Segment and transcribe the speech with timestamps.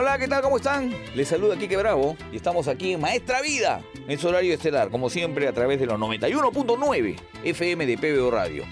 [0.00, 0.40] Hola, ¿qué tal?
[0.40, 0.94] ¿Cómo están?
[1.14, 5.10] Les saluda Kike Bravo y estamos aquí en Maestra Vida, en su horario estelar, como
[5.10, 8.64] siempre a través de los 91.9 FM de PBO Radio.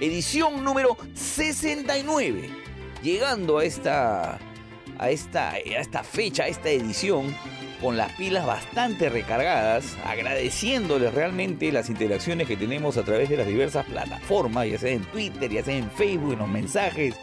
[0.00, 2.50] Edición número 69.
[3.00, 4.40] Llegando a esta,
[4.98, 7.32] a esta, a esta fecha, a esta edición,
[7.80, 13.46] con las pilas bastante recargadas, agradeciéndoles realmente las interacciones que tenemos a través de las
[13.46, 17.14] diversas plataformas, ya sea en Twitter, ya sea en Facebook, en los mensajes,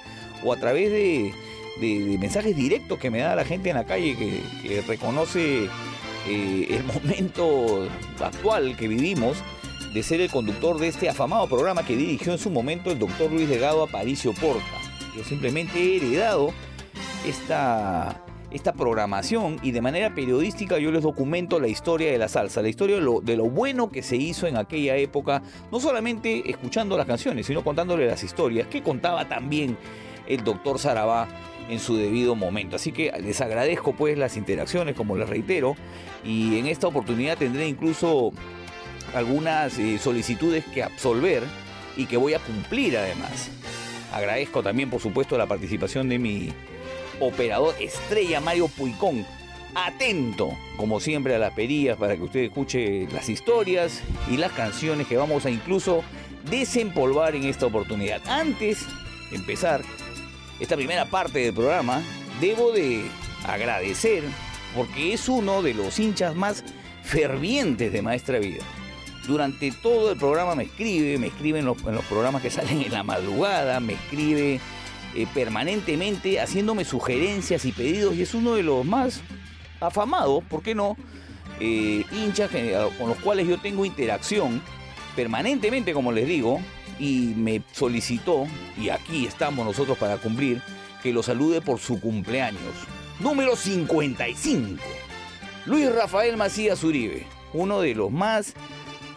[0.46, 1.34] o a través de,
[1.80, 5.66] de- mensajes directos que me da la gente en la calle que, que reconoce
[6.28, 7.88] eh, el momento
[8.20, 9.38] actual que vivimos
[9.94, 13.32] de ser el conductor de este afamado programa que dirigió en su momento el doctor
[13.32, 14.64] Luis Legado Aparicio Porta.
[15.16, 16.52] Yo simplemente he heredado
[17.28, 18.20] esta,
[18.52, 22.70] esta programación y de manera periodística yo les documento la historia de la salsa, la
[22.70, 26.98] historia de lo, de lo bueno que se hizo en aquella época, no solamente escuchando
[26.98, 29.78] las canciones, sino contándole las historias que contaba también
[30.28, 31.28] el doctor Sarabá
[31.70, 32.76] en su debido momento.
[32.76, 35.76] Así que les agradezco pues las interacciones, como les reitero,
[36.24, 38.32] y en esta oportunidad tendré incluso
[39.14, 41.44] algunas eh, solicitudes que absolver
[41.96, 43.50] y que voy a cumplir además.
[44.12, 46.50] Agradezco también, por supuesto, la participación de mi
[47.20, 49.26] operador estrella Mario Puicón.
[49.76, 55.08] Atento, como siempre, a las perillas para que usted escuche las historias y las canciones
[55.08, 56.04] que vamos a incluso
[56.50, 58.22] desempolvar en esta oportunidad.
[58.28, 58.86] Antes
[59.32, 59.82] de empezar
[60.64, 62.02] esta primera parte del programa,
[62.40, 63.04] debo de
[63.46, 64.24] agradecer
[64.74, 66.64] porque es uno de los hinchas más
[67.04, 68.64] fervientes de Maestra Vida.
[69.28, 73.04] Durante todo el programa me escribe, me escribe en los, programas que salen en la
[73.04, 74.62] madrugada, me escribe
[75.16, 79.20] eh, permanentemente haciéndome sugerencias y pedidos y es uno de los más
[79.82, 80.96] afamados, ¿por qué no?
[81.60, 82.50] Eh, hinchas
[82.98, 84.62] con los cuales yo tengo interacción
[85.14, 86.62] permanentemente, como les digo,
[87.00, 90.62] y me solicitó, y aquí estamos nosotros para cumplir,
[91.02, 92.62] que lo salude por su cumpleaños.
[93.20, 94.82] Número 55.
[95.66, 98.54] Luis Rafael Macías Uribe, uno de los más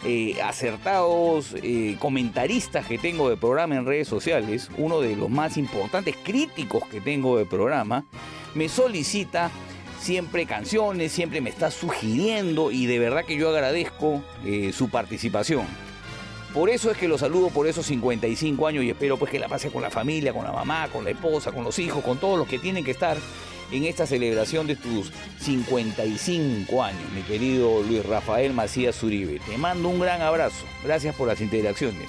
[0.05, 5.57] eh, acertados eh, comentaristas que tengo de programa en redes sociales, uno de los más
[5.57, 8.05] importantes críticos que tengo de programa,
[8.55, 9.51] me solicita
[9.99, 15.67] siempre canciones, siempre me está sugiriendo y de verdad que yo agradezco eh, su participación.
[16.57, 19.47] Por eso es que lo saludo por esos 55 años y espero pues que la
[19.47, 22.39] pase con la familia, con la mamá, con la esposa, con los hijos, con todos
[22.39, 23.19] los que tienen que estar
[23.71, 29.39] en esta celebración de tus 55 años, mi querido Luis Rafael Macías Uribe.
[29.47, 30.65] Te mando un gran abrazo.
[30.83, 32.09] Gracias por las interacciones.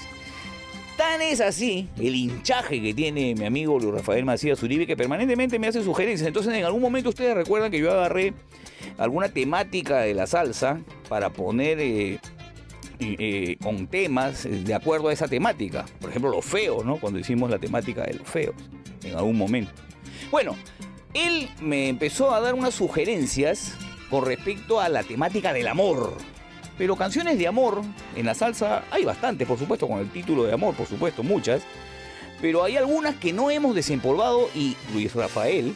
[0.95, 5.59] Tan es así el hinchaje que tiene mi amigo Luis Rafael Macías Uribe que permanentemente
[5.59, 6.25] me hace sugerencias.
[6.25, 8.33] Entonces en algún momento ustedes recuerdan que yo agarré
[8.97, 10.79] alguna temática de la salsa
[11.09, 12.19] para poner eh,
[12.99, 15.85] eh, con temas eh, de acuerdo a esa temática.
[15.99, 16.97] Por ejemplo, los feos, ¿no?
[16.97, 18.55] Cuando hicimos la temática de los feos
[19.03, 19.71] en algún momento.
[20.31, 20.55] Bueno,
[21.13, 23.73] él me empezó a dar unas sugerencias
[24.09, 26.17] con respecto a la temática del amor.
[26.77, 27.81] Pero canciones de amor
[28.15, 31.63] en la salsa hay bastantes, por supuesto, con el título de amor, por supuesto, muchas.
[32.41, 35.75] Pero hay algunas que no hemos desempolvado y Luis Rafael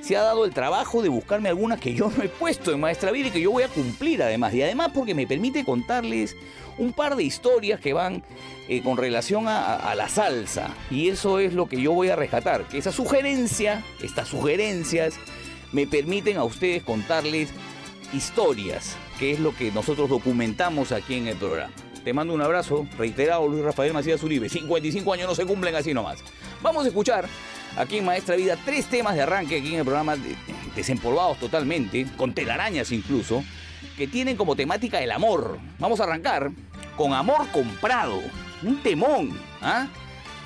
[0.00, 3.10] se ha dado el trabajo de buscarme algunas que yo no he puesto en Maestra
[3.10, 4.54] Vida y que yo voy a cumplir además.
[4.54, 6.36] Y además porque me permite contarles
[6.78, 8.22] un par de historias que van
[8.68, 10.74] eh, con relación a, la salsa.
[10.90, 12.66] Y eso es lo que yo voy a rescatar.
[12.68, 15.14] Que esa sugerencia, estas sugerencias,
[15.72, 17.50] me permiten a ustedes contarles
[18.12, 21.72] historias, que es lo que nosotros documentamos aquí en el programa.
[22.02, 24.48] Te mando un abrazo, reiterado Luis Rafael Macías Uribe.
[24.48, 26.24] 55 años no se cumplen así nomás.
[26.62, 27.28] Vamos a escuchar
[27.80, 30.36] aquí en Maestra Vida tres temas de arranque aquí en el programa de-
[30.74, 33.42] desempolvados totalmente, con telarañas incluso,
[33.96, 35.58] que tienen como temática el amor.
[35.78, 36.50] Vamos a arrancar
[36.96, 38.20] con Amor Comprado,
[38.62, 39.88] un temón, ¿ah?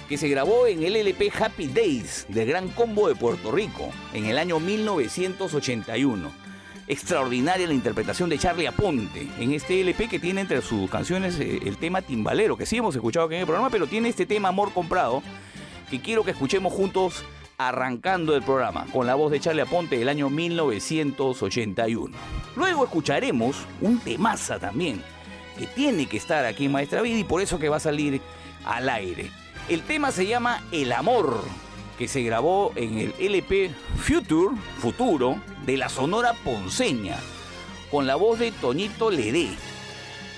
[0.08, 4.26] que se grabó en el LP Happy Days del Gran Combo de Puerto Rico en
[4.26, 6.31] el año 1981.
[6.86, 11.60] Extraordinaria la interpretación de Charlie Aponte en este LP que tiene entre sus canciones eh,
[11.64, 14.48] el tema timbalero, que sí hemos escuchado aquí en el programa, pero tiene este tema
[14.48, 15.22] Amor Comprado,
[15.94, 17.23] que quiero que escuchemos juntos
[17.56, 22.17] arrancando el programa, con la voz de Charlie Aponte del año 1981.
[22.56, 25.00] Luego escucharemos un temaza también,
[25.56, 28.20] que tiene que estar aquí en Maestra Vida y por eso que va a salir
[28.64, 29.31] al aire.
[29.69, 31.44] El tema se llama El Amor,
[31.96, 37.19] que se grabó en el LP Future, Futuro, de la Sonora Ponceña,
[37.88, 39.50] con la voz de Toñito Ledé.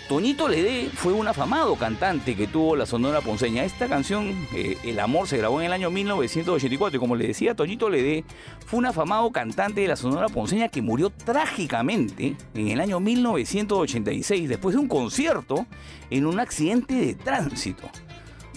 [0.08, 3.64] Toñito Ledé fue un afamado cantante que tuvo la Sonora Ponceña.
[3.64, 7.56] Esta canción, eh, El Amor, se grabó en el año 1984 y como le decía,
[7.56, 8.24] Toñito Ledé
[8.66, 14.48] fue un afamado cantante de la Sonora Ponceña que murió trágicamente en el año 1986
[14.48, 15.66] después de un concierto
[16.10, 17.90] en un accidente de tránsito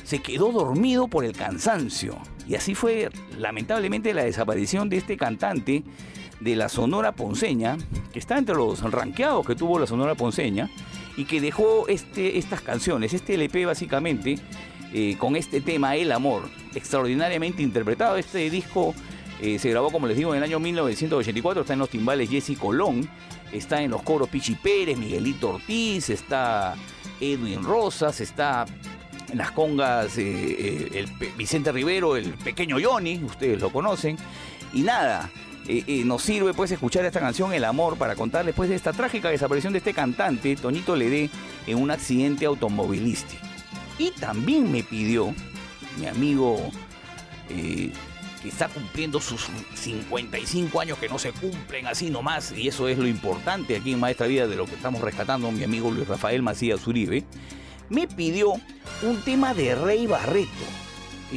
[0.04, 2.18] se quedó dormido por el cansancio.
[2.48, 5.84] Y así fue lamentablemente la desaparición de este cantante
[6.40, 7.78] de la Sonora Ponceña,
[8.12, 10.68] que está entre los ranqueados que tuvo la Sonora Ponceña,
[11.19, 14.39] y que dejó este, estas canciones, este LP básicamente,
[14.94, 18.16] eh, con este tema El Amor, extraordinariamente interpretado.
[18.16, 18.95] Este disco
[19.42, 22.57] eh, se grabó, como les digo, en el año 1984, está en los timbales Jesse
[22.57, 23.10] Colón,
[23.51, 26.75] está en los coros Pichi Pérez, Miguelito Ortiz, está
[27.19, 28.65] Edwin Rosas, está
[29.30, 34.15] en las congas eh, el Vicente Rivero, el pequeño Johnny, ustedes lo conocen.
[34.72, 35.30] Y nada,
[36.06, 39.74] nos sirve pues escuchar esta canción El Amor para contarles pues de esta trágica desaparición
[39.74, 41.30] de este cantante, Toñito Ledé,
[41.68, 43.45] en un accidente automovilístico.
[43.98, 45.33] Y también me pidió
[46.00, 46.71] mi amigo
[47.50, 47.92] eh,
[48.42, 52.98] que está cumpliendo sus 55 años que no se cumplen así nomás, y eso es
[52.98, 56.42] lo importante aquí en Maestra Vida de lo que estamos rescatando, mi amigo Luis Rafael
[56.42, 57.25] Macías Uribe,
[57.89, 58.54] me pidió
[59.01, 60.50] un tema de Rey Barreto.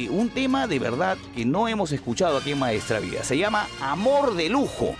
[0.09, 3.23] Un tema de verdad que no hemos escuchado aquí en Maestra Vida.
[3.23, 4.95] Se llama Amor de Lujo.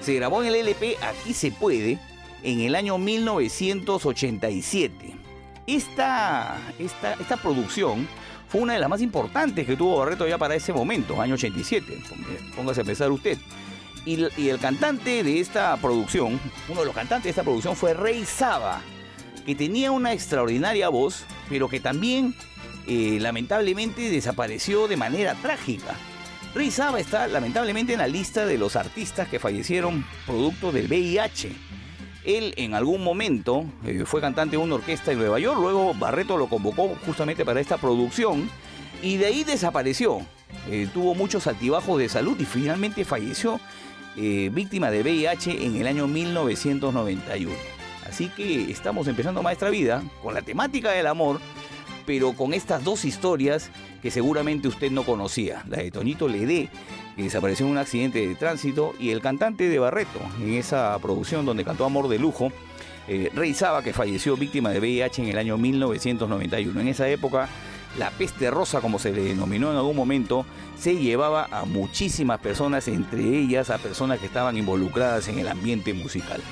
[0.00, 1.98] Se grabó en el LP Aquí se puede
[2.42, 5.14] en el año 1987.
[5.66, 8.06] Esta, esta, esta producción
[8.48, 11.98] fue una de las más importantes que tuvo Barreto ya para ese momento, año 87.
[12.54, 13.38] Póngase a pensar usted.
[14.04, 16.38] Y, y el cantante de esta producción,
[16.68, 18.80] uno de los cantantes de esta producción fue Rey Saba,
[19.44, 22.32] que tenía una extraordinaria voz, pero que también
[22.86, 25.96] eh, lamentablemente desapareció de manera trágica.
[26.54, 31.50] Rey Saba está lamentablemente en la lista de los artistas que fallecieron producto del VIH.
[32.24, 36.36] Él en algún momento eh, fue cantante de una orquesta en Nueva York, luego Barreto
[36.36, 38.48] lo convocó justamente para esta producción
[39.02, 40.20] y de ahí desapareció.
[40.70, 43.60] Eh, tuvo muchos altibajos de salud y finalmente falleció
[44.16, 47.52] víctima de VIH en el año 1991.
[48.08, 51.38] Así que estamos empezando Maestra Vida con la temática del amor,
[52.06, 53.70] pero con estas dos historias
[54.02, 55.64] que seguramente usted no conocía.
[55.68, 56.68] La de Toñito Ledé,
[57.16, 61.44] que desapareció en un accidente de tránsito, y el cantante de Barreto, en esa producción
[61.44, 62.52] donde cantó Amor de Lujo,
[63.08, 66.80] eh, Rey Saba, que falleció víctima de VIH en el año 1991.
[66.80, 67.48] En esa época,
[67.98, 70.44] la peste rosa, como se le denominó en algún momento,
[70.78, 75.94] se llevaba a muchísimas personas, entre ellas a personas que estaban involucradas en el ambiente
[75.94, 76.42] musical.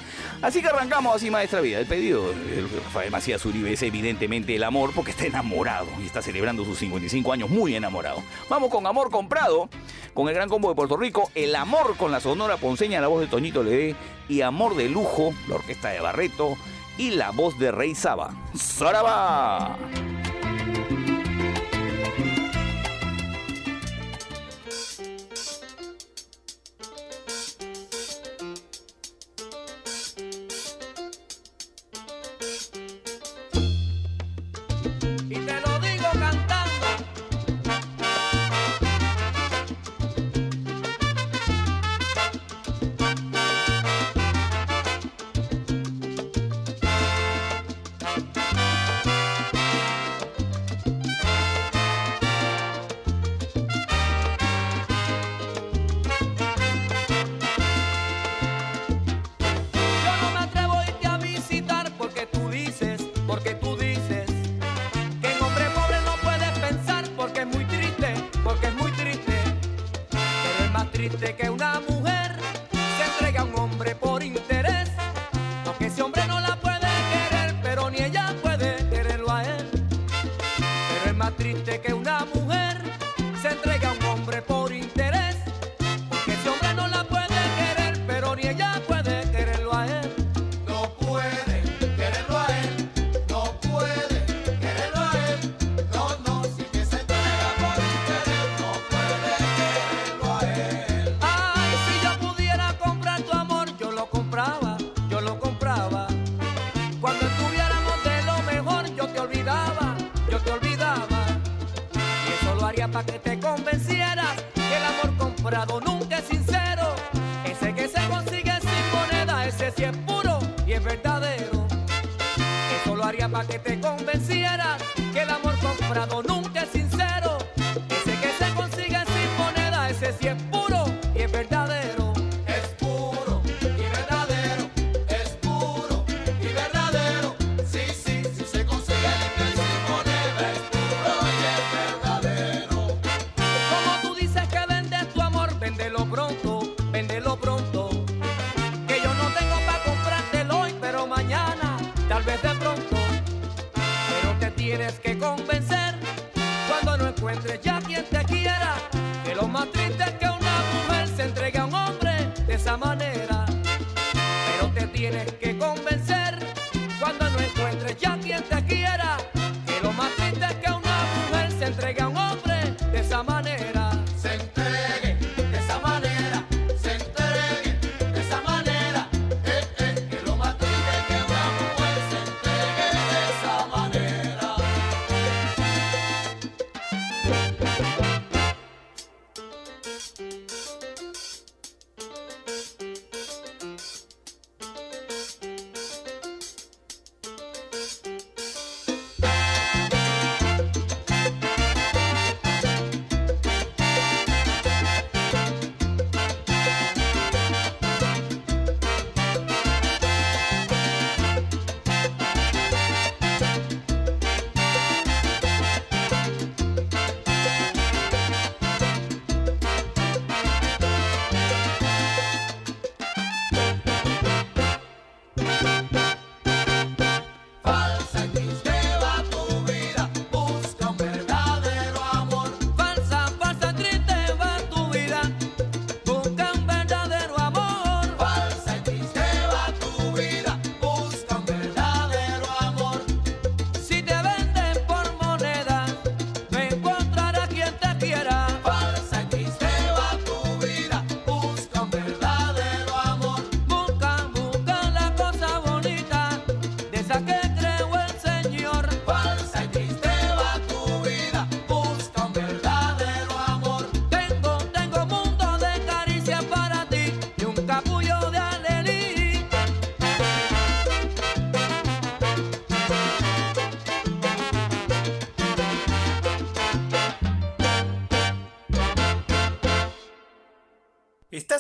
[0.40, 1.78] Así que arrancamos así, Maestra Vida.
[1.78, 6.22] El pedido de Rafael Macías Uribe es evidentemente el amor, porque está enamorado y está
[6.22, 8.22] celebrando sus 55 años muy enamorado.
[8.48, 9.68] Vamos con Amor Comprado,
[10.14, 13.20] con el Gran Combo de Puerto Rico, El Amor con la Sonora Ponceña, la voz
[13.20, 13.96] de Toñito Ledé,
[14.28, 16.56] y Amor de Lujo, la orquesta de Barreto,
[16.96, 18.30] y la voz de Rey Saba.
[18.54, 19.76] ¡Saraba!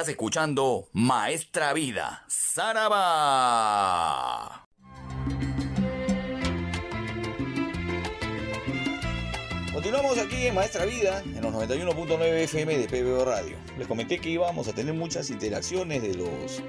[0.00, 2.96] Estás escuchando Maestra Vida, Saraba.
[9.74, 13.58] Continuamos aquí en Maestra Vida, en los 91.9 FM de PBO Radio.
[13.76, 16.62] Les comenté que íbamos a tener muchas interacciones de los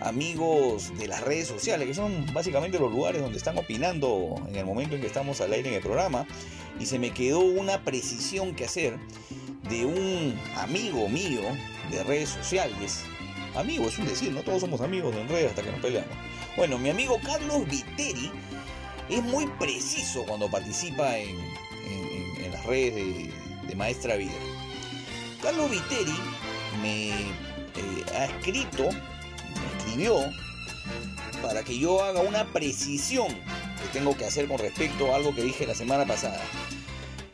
[0.00, 4.66] amigos de las redes sociales, que son básicamente los lugares donde están opinando en el
[4.66, 6.26] momento en que estamos al aire en el programa.
[6.80, 8.98] Y se me quedó una precisión que hacer
[9.68, 11.42] de un amigo mío
[11.90, 13.04] de redes sociales.
[13.54, 16.14] Amigo, es un decir, no todos somos amigos en redes hasta que nos peleamos.
[16.56, 18.30] Bueno, mi amigo Carlos Viteri
[19.08, 21.36] es muy preciso cuando participa en,
[22.52, 23.32] las redes de,
[23.66, 24.32] de Maestra Vida.
[25.42, 26.14] Carlos Viteri
[26.80, 30.16] me eh, ha escrito, me escribió,
[31.42, 35.42] para que yo haga una precisión que tengo que hacer con respecto a algo que
[35.42, 36.42] dije la semana pasada.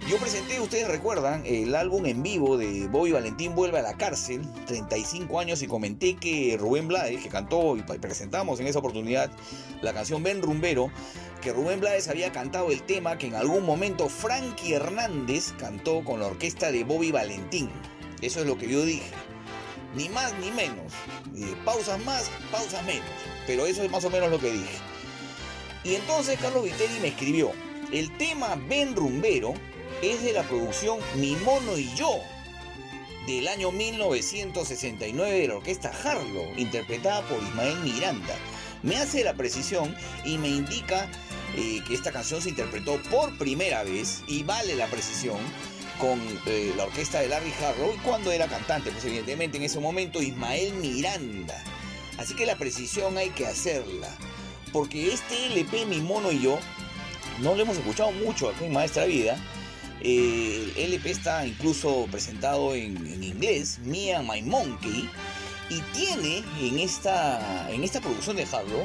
[0.08, 4.42] Yo presenté, ustedes recuerdan, el álbum en vivo de Bobby Valentín Vuelve a la Cárcel,
[4.66, 9.30] 35 años, y comenté que Rubén Blades, que cantó y presentamos en esa oportunidad
[9.80, 10.90] la canción Ben Rumbero,
[11.40, 16.18] que Rubén Blades había cantado el tema que en algún momento Frankie Hernández cantó con
[16.18, 17.70] la orquesta de Bobby Valentín.
[18.20, 19.10] Eso es lo que yo dije.
[19.94, 20.92] Ni más ni menos.
[21.36, 23.06] Eh, pausas más, pausas menos.
[23.46, 24.78] Pero eso es más o menos lo que dije.
[25.84, 27.52] Y entonces Carlos Viteri me escribió,
[27.92, 29.54] el tema Ben Rumbero
[30.02, 32.18] es de la producción Mi Mono y Yo,
[33.26, 38.34] del año 1969 de la orquesta Harlow, interpretada por Ismael Miranda.
[38.82, 41.08] Me hace la precisión y me indica
[41.56, 45.38] eh, que esta canción se interpretó por primera vez, y vale la precisión,
[46.00, 50.20] con eh, la orquesta de Larry Harlow, cuando era cantante, pues evidentemente en ese momento
[50.20, 51.62] Ismael Miranda.
[52.18, 54.08] Así que la precisión hay que hacerla,
[54.72, 56.58] porque este LP Mi Mono y Yo
[57.40, 59.38] no lo hemos escuchado mucho aquí en Maestra Vida.
[60.04, 65.08] El LP está incluso presentado en, inglés, Me and My Monkey,
[65.70, 68.84] y tiene en esta, en esta producción de Harlow,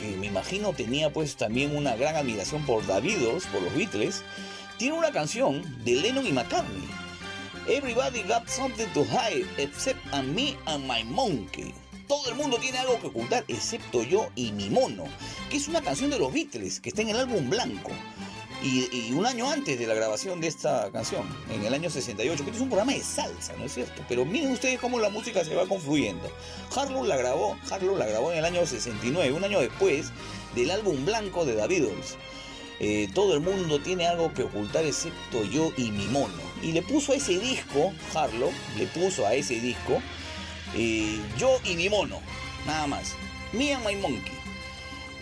[0.00, 4.24] que me imagino tenía pues también una gran admiración por Beatles, por los Beatles,
[4.76, 6.88] tiene una canción de Lennon y McCartney.
[7.68, 11.72] Everybody got something to hide except me and my monkey.
[12.08, 15.04] Todo el mundo tiene algo que ocultar excepto yo y mi mono,
[15.48, 17.92] que es una canción de los Beatles que está en el álbum blanco.
[18.66, 22.50] Y, un año antes de la grabación de esta canción, en el año 68, que
[22.50, 24.02] es un programa de salsa, ¿no es cierto?
[24.08, 26.28] Pero miren ustedes cómo la música se va confluyendo.
[26.74, 30.10] Harlow la grabó, Harlow la grabó en el año 69, un año después
[30.56, 32.16] del álbum blanco de The Beatles.
[32.80, 36.34] Eh, todo el mundo tiene algo que ocultar excepto yo y mi mono.
[36.60, 40.02] Y le puso a ese disco, Harlow, le puso a ese disco,
[40.74, 42.20] eh, yo y mi mono,
[42.66, 43.14] nada más.
[43.52, 44.34] Me and my monkey.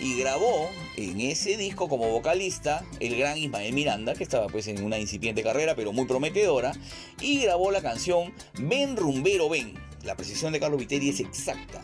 [0.01, 4.83] Y grabó en ese disco como vocalista el gran Ismael Miranda, que estaba pues en
[4.85, 6.73] una incipiente carrera, pero muy prometedora,
[7.21, 9.75] y grabó la canción Ven Rumbero Ven.
[10.03, 11.83] La precisión de Carlos Viteri es exacta.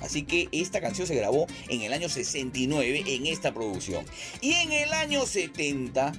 [0.00, 4.04] Así que esta canción se grabó en el año 69 en esta producción.
[4.40, 6.12] Y en el año 70,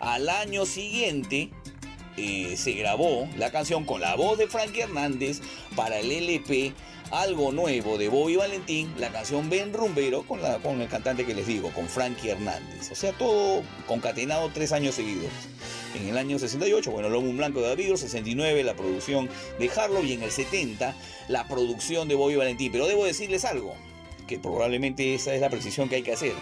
[0.00, 1.50] al año siguiente,
[2.16, 5.40] se grabó la canción con la voz de Frankie Hernández
[5.74, 6.74] para el LP
[7.10, 10.40] Algo Nuevo de Bobby Valentín, la canción Ben Rumbero con
[10.80, 12.90] el cantante que les digo, con Frankie Hernández.
[12.90, 15.30] O sea, todo concatenado tres años seguidos.
[15.94, 20.02] En el año 68, bueno, el álbum blanco de David, 69 la producción de Harlow
[20.02, 20.94] y en el 70
[21.28, 22.72] la producción de Bobby Valentín.
[22.72, 23.74] Pero debo decirles algo,
[24.26, 26.32] que probablemente esa es la precisión que hay que hacer.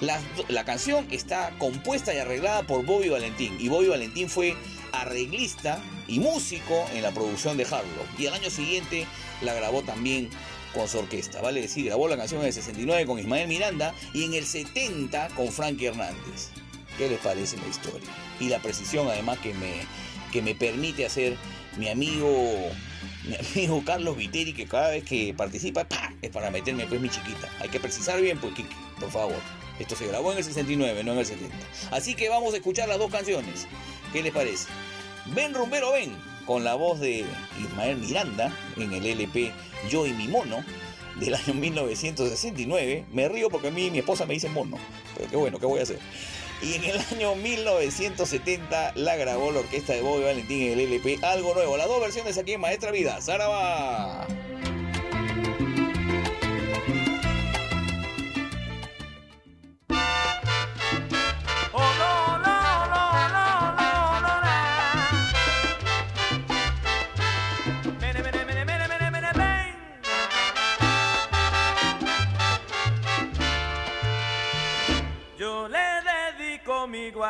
[0.00, 0.18] La,
[0.48, 4.56] la canción está compuesta y arreglada por Bobby Valentín y Bobby Valentín fue
[4.92, 8.06] arreglista y músico en la producción de Harlow.
[8.18, 9.06] Y al año siguiente
[9.42, 10.30] la grabó también
[10.74, 11.60] con su orquesta, ¿vale?
[11.60, 15.48] decir, grabó la canción en el 69 con Ismael Miranda y en el 70 con
[15.48, 16.50] Frankie Hernández.
[16.96, 18.08] ¿Qué les parece la historia?
[18.38, 19.72] Y la precisión además que me,
[20.32, 21.36] que me permite hacer
[21.76, 22.70] mi amigo,
[23.24, 25.86] mi amigo Carlos Viteri, que cada vez que participa,
[26.22, 27.48] es para meterme pues mi chiquita.
[27.60, 29.40] Hay que precisar bien, pues, Kike, por favor.
[29.80, 31.56] Esto se grabó en el 69, no en el 70.
[31.90, 33.66] Así que vamos a escuchar las dos canciones.
[34.12, 34.68] ¿Qué les parece?
[35.34, 36.14] Ven Rumbero Ven,
[36.44, 37.24] con la voz de
[37.58, 39.52] Ismael Miranda en el LP
[39.88, 40.62] Yo y mi mono
[41.18, 43.06] del año 1969.
[43.10, 44.76] Me río porque a mí mi esposa me dice mono,
[45.16, 45.98] pero qué bueno, ¿qué voy a hacer?
[46.62, 51.24] Y en el año 1970 la grabó la orquesta de Bobby Valentín en el LP
[51.24, 51.78] Algo Nuevo.
[51.78, 53.18] Las dos versiones aquí en Maestra Vida.
[53.22, 54.26] ¡Saraba!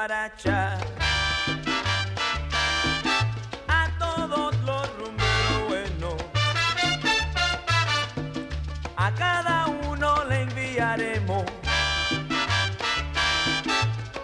[0.02, 0.30] A
[3.98, 6.14] todos los rumberos buenos,
[8.96, 11.44] a cada uno le enviaremos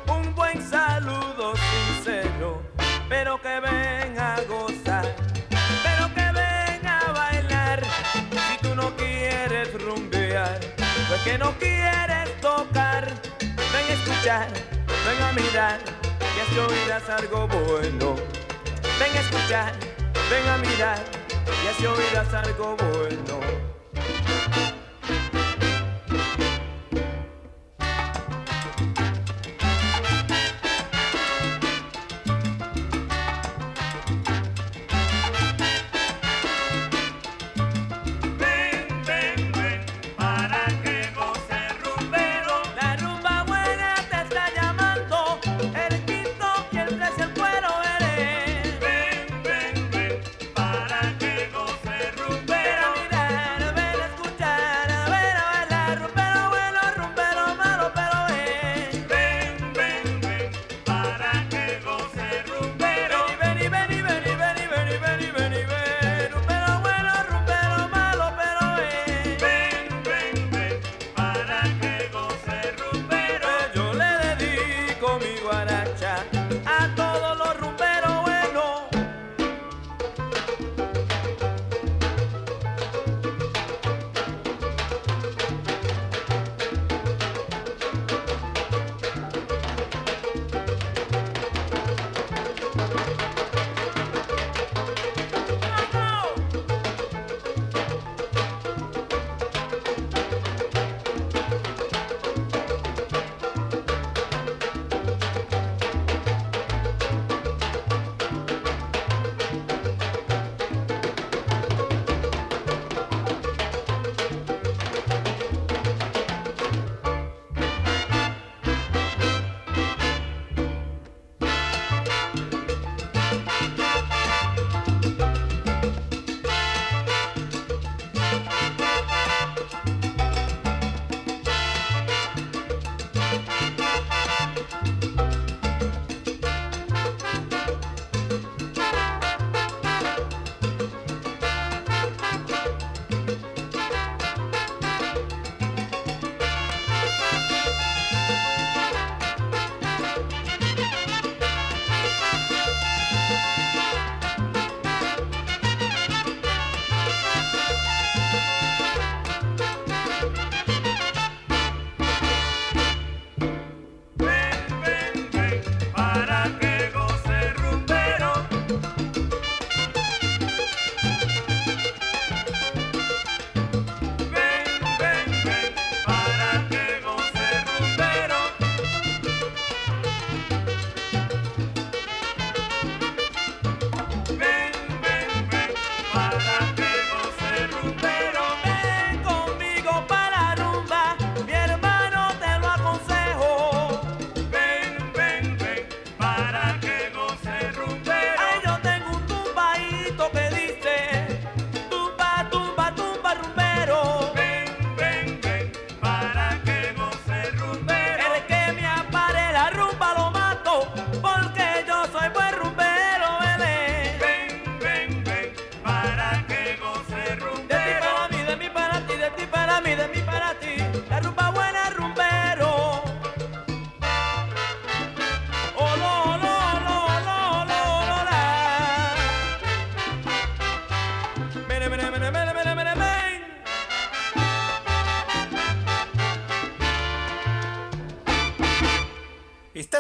[0.09, 2.63] un buen saludo sincero,
[3.11, 5.15] pero que ven a gozar,
[5.85, 7.83] pero que ven a bailar.
[8.49, 10.59] Si tú no quieres rumbear,
[11.09, 14.76] pues que no quieres tocar, ven a escuchar
[15.37, 15.79] mirar
[16.35, 18.17] y así oirás algo bueno.
[18.99, 19.73] Ven a escuchar,
[20.31, 20.99] ven a mirar
[21.63, 23.66] y así oirás algo bueno.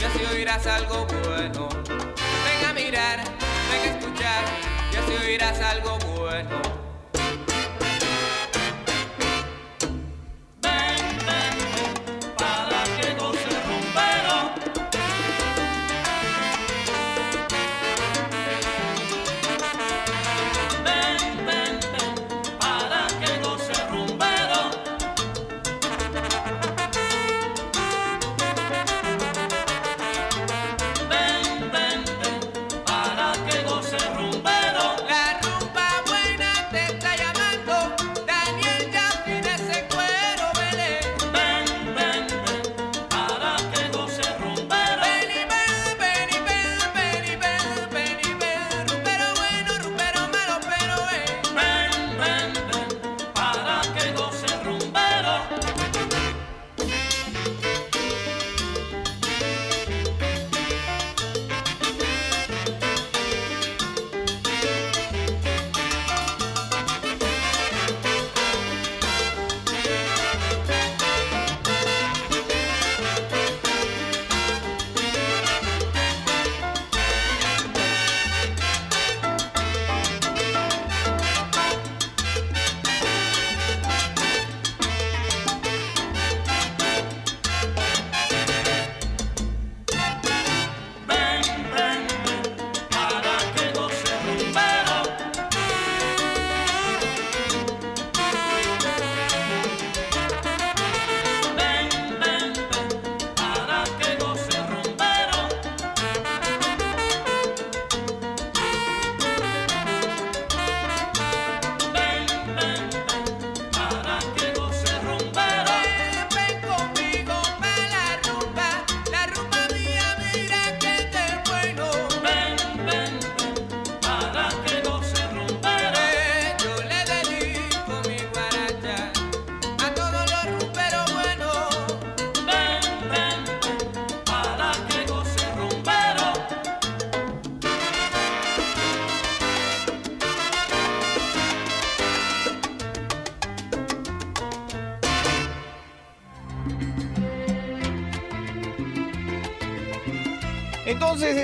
[0.00, 1.68] Y así oirás algo bueno.
[1.84, 3.18] Ven a mirar,
[3.70, 4.44] ven a escuchar,
[4.92, 6.77] y así oirás algo bueno.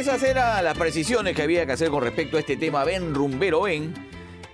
[0.05, 3.63] Esas eran las precisiones que había que hacer con respecto a este tema Ven Rumbero
[3.63, 3.95] Ven,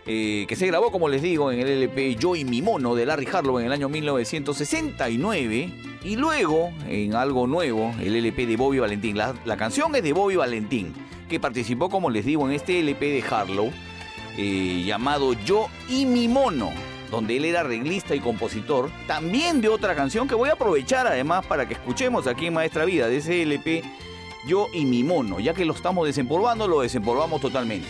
[0.06, 3.04] eh, que se grabó, como les digo, en el LP Yo y mi mono de
[3.04, 5.72] Larry Harlow en el año 1969
[6.04, 9.18] y luego en algo nuevo, el LP de Bobby Valentín.
[9.18, 10.94] La, la canción es de Bobby Valentín,
[11.28, 13.72] que participó, como les digo, en este LP de Harlow
[14.36, 16.70] eh, llamado Yo y mi mono
[17.10, 21.44] donde él era arreglista y compositor, también de otra canción que voy a aprovechar además
[21.44, 23.82] para que escuchemos aquí en Maestra Vida, de ese LP
[24.46, 27.86] Yo y mi mono, ya que lo estamos desempolvando, lo desempolvamos totalmente.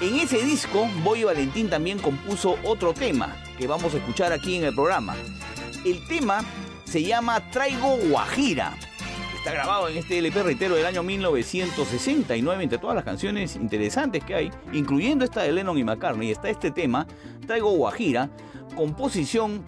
[0.00, 4.64] En ese disco, Boy Valentín también compuso otro tema que vamos a escuchar aquí en
[4.64, 5.16] el programa.
[5.84, 6.44] El tema
[6.84, 8.74] se llama Traigo Guajira.
[9.36, 14.34] Está grabado en este LP reitero del año 1969, entre todas las canciones interesantes que
[14.34, 17.06] hay, incluyendo esta de Lennon y McCartney, está este tema,
[17.46, 18.30] Traigo Guajira,
[18.76, 19.64] composición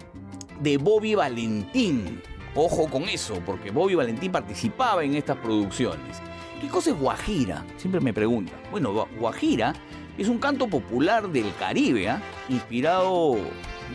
[0.61, 2.21] de Bobby Valentín.
[2.55, 6.17] Ojo con eso, porque Bobby Valentín participaba en estas producciones.
[6.59, 7.65] ¿Qué cosa es Guajira?
[7.77, 8.59] Siempre me preguntan.
[8.69, 9.73] Bueno, Gua- Guajira
[10.17, 12.21] es un canto popular del Caribe, ¿ah?
[12.49, 13.37] inspirado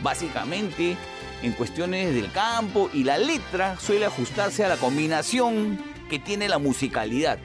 [0.01, 0.97] básicamente
[1.43, 5.79] en cuestiones del campo y la letra suele ajustarse a la combinación
[6.09, 7.37] que tiene la musicalidad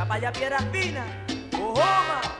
[0.00, 1.04] Chapaya Piedra Espina,
[1.52, 2.39] Ojoma.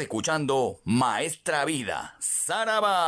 [0.00, 2.98] Escuchando Maestra Vida, Saraba.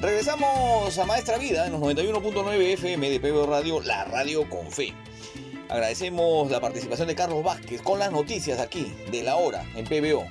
[0.00, 4.92] Regresamos a Maestra Vida en los 91.9 FM de PBO Radio, la radio con fe.
[5.68, 10.26] Agradecemos la participación de Carlos Vázquez con las noticias aquí de la hora en PBO.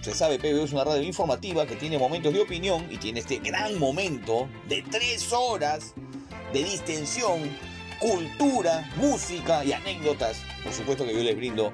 [0.00, 3.38] Se sabe, PBO es una radio informativa que tiene momentos de opinión y tiene este
[3.38, 5.94] gran momento de tres horas
[6.52, 7.40] de distensión,
[8.00, 10.42] cultura, música y anécdotas.
[10.64, 11.72] Por supuesto que yo les brindo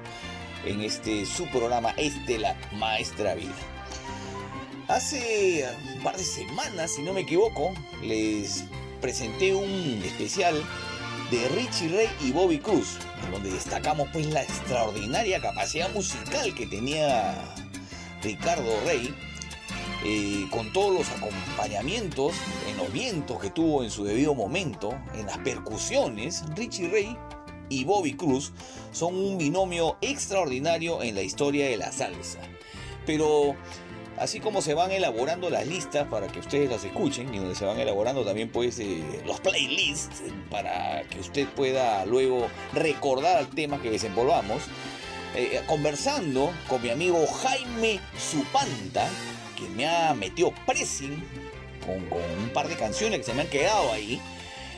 [0.65, 3.55] en este su programa Estela Maestra Vida.
[4.89, 5.65] Hace
[5.95, 7.73] un par de semanas, si no me equivoco,
[8.03, 8.65] les
[9.01, 10.61] presenté un especial
[11.31, 16.67] de Richie Ray y Bobby Cruz, en donde destacamos pues la extraordinaria capacidad musical que
[16.67, 17.35] tenía
[18.21, 19.13] Ricardo Rey,
[20.03, 22.33] eh, con todos los acompañamientos
[22.69, 27.17] en los vientos que tuvo en su debido momento, en las percusiones, Richie Ray
[27.69, 28.53] y Bobby Cruz
[28.91, 32.39] son un binomio extraordinario en la historia de la salsa.
[33.05, 33.55] Pero
[34.17, 37.65] así como se van elaborando las listas para que ustedes las escuchen y donde se
[37.65, 43.81] van elaborando también pues eh, los playlists para que usted pueda luego recordar el tema
[43.81, 44.63] que desempolvamos,
[45.35, 49.07] eh, conversando con mi amigo Jaime Supanta,
[49.57, 51.23] que me ha metido pressing
[51.85, 51.95] con,
[52.43, 54.21] un par de canciones que se me han quedado ahí,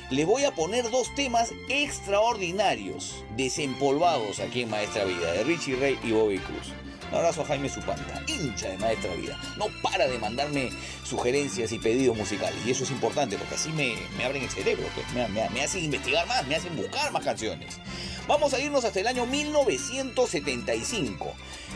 [0.09, 5.99] le voy a poner dos temas extraordinarios, desempolvados aquí en Maestra Vida, de Richie Ray
[6.03, 6.73] y Bobby Cruz.
[7.11, 9.39] Un abrazo a Jaime Supanta, hincha de Maestra Vida.
[9.57, 10.69] No para de mandarme
[11.03, 12.59] sugerencias y pedidos musicales.
[12.65, 15.11] Y eso es importante porque así me, me abren el cerebro, pues.
[15.13, 17.79] me, me- me hacen investigar más, me hacen buscar más canciones.
[18.27, 21.33] Vamos a irnos hasta el año 1975.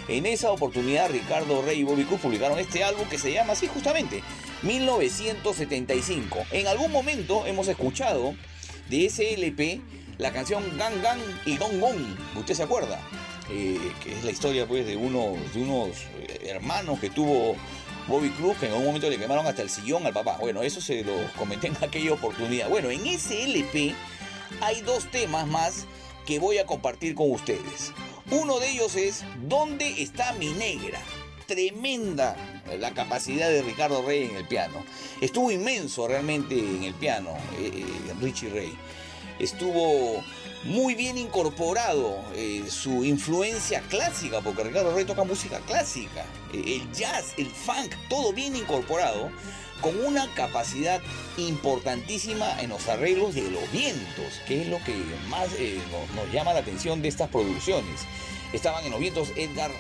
[0.07, 3.67] En esa oportunidad Ricardo Rey y Bobby Cruz publicaron este álbum que se llama así
[3.67, 4.21] justamente
[4.63, 6.39] 1975.
[6.51, 8.35] En algún momento hemos escuchado
[8.89, 9.81] de ese LP
[10.17, 12.17] la canción Gang Gang y Gong Gong.
[12.35, 12.99] ¿Usted se acuerda?
[13.49, 17.55] Eh, que es la historia pues de unos, de unos eh, hermanos que tuvo
[18.07, 20.37] Bobby Cruz que en algún momento le quemaron hasta el sillón al papá.
[20.39, 22.69] Bueno, eso se lo comenté en aquella oportunidad.
[22.69, 23.95] Bueno, en ese LP
[24.59, 25.85] hay dos temas más
[26.25, 27.93] que voy a compartir con ustedes.
[28.33, 30.99] Uno de ellos es ¿Dónde está mi negra?
[31.45, 32.35] Tremenda
[32.79, 34.83] la capacidad de Ricardo Rey en el piano.
[35.21, 38.75] Estuvo inmenso realmente en el piano, eh, eh, Richie Rey.
[39.37, 40.23] Estuvo
[40.63, 46.91] muy bien incorporado eh, su influencia clásica, porque Ricardo Rey toca música clásica, eh, el
[46.91, 49.29] jazz, el funk, todo bien incorporado,
[49.81, 51.01] con una capacidad
[51.37, 54.95] importantísima en los arreglos de los vientos, que es lo que
[55.27, 55.77] más eh,
[56.15, 58.01] nos llama la atención de estas producciones.
[58.53, 59.71] Estaban en los vientos Edgar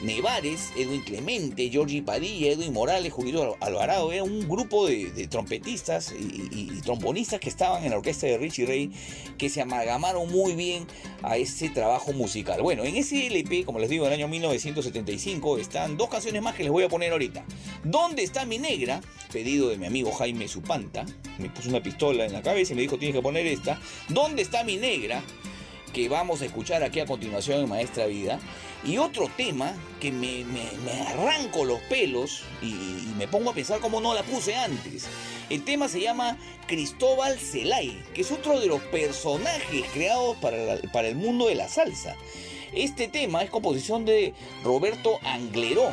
[0.00, 6.48] Nevares, Edwin Clemente, Giorgi Padilla, Edwin Morales, Julio Alvarado, era un grupo de, trompetistas y,
[6.50, 8.90] y- y trombonistas que estaban en la orquesta de Richie Ray
[9.38, 10.88] que se amalgamaron muy bien
[11.22, 12.60] a ese trabajo musical.
[12.62, 16.64] Bueno, en ese LP, como les digo, del año 1975, están dos canciones más que
[16.64, 17.44] les voy a poner ahorita.
[17.84, 19.00] ¿Dónde está mi negra?
[19.32, 21.06] Pedido de mi amigo Jaime Supanta.
[21.38, 23.80] Me puso una pistola en la cabeza y me dijo, tienes que poner esta.
[24.08, 25.22] ¿Dónde está mi negra?
[25.92, 28.38] Que vamos a escuchar aquí a continuación en Maestra Vida.
[28.84, 32.66] Y otro tema que me, me- me arranco los pelos y,
[33.16, 35.06] me pongo a pensar cómo no la puse antes.
[35.50, 36.36] El tema se llama
[36.66, 40.58] Cristóbal Celay, que es otro de los personajes creados para,
[40.92, 42.16] para el mundo de la salsa.
[42.72, 44.34] Este tema es composición de
[44.64, 45.92] Roberto Angleró.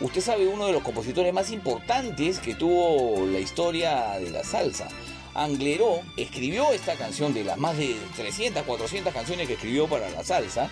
[0.00, 4.88] Usted sabe, uno de los compositores más importantes que tuvo la historia de la salsa.
[5.34, 10.24] Angleró escribió esta canción de las más de 300, 400 canciones que escribió para la
[10.24, 10.70] salsa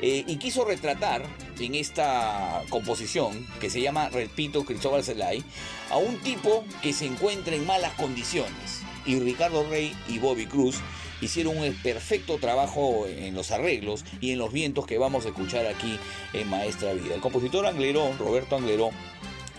[0.00, 1.24] eh, y quiso retratar
[1.58, 5.42] en esta composición que se llama, repito, Cristóbal Celay,
[5.90, 8.82] a un tipo que se encuentra en malas condiciones.
[9.06, 10.80] Y Ricardo Rey y Bobby Cruz
[11.20, 15.66] hicieron un perfecto trabajo en los arreglos y en los vientos que vamos a escuchar
[15.66, 15.98] aquí
[16.32, 17.14] en Maestra Vida.
[17.14, 18.90] El compositor Angleró, Roberto Angleró,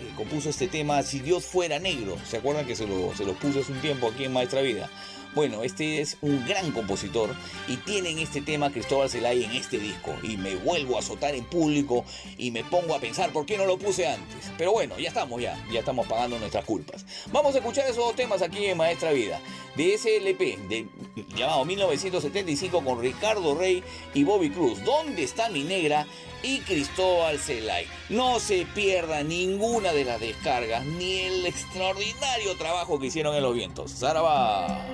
[0.02, 2.18] eh, compuso este tema Si Dios fuera negro.
[2.26, 4.90] ¿Se acuerdan que se lo, se lo puse hace un tiempo aquí en Maestra Vida?
[5.36, 7.36] Bueno, este es un gran compositor
[7.68, 10.16] y tienen este tema Cristóbal Celay en este disco.
[10.24, 12.06] Y me vuelvo a azotar en público
[12.38, 14.50] y me pongo a pensar por qué no lo puse antes.
[14.58, 17.06] Pero bueno, ya estamos ya, ya estamos pagando nuestras culpas.
[17.34, 19.42] Vamos a escuchar esos dos temas aquí en Maestra Vida.
[19.76, 20.88] De ese LP, de,
[21.36, 23.84] llamado 1975 con Ricardo Rey
[24.14, 24.86] y Bobby Cruz.
[24.86, 26.08] ¿Dónde está mi negra?
[26.46, 27.88] Y Cristóbal Celay.
[28.10, 33.56] No se pierda ninguna de las descargas ni el extraordinario trabajo que hicieron en los
[33.56, 33.92] vientos.
[33.92, 34.86] Zaraba.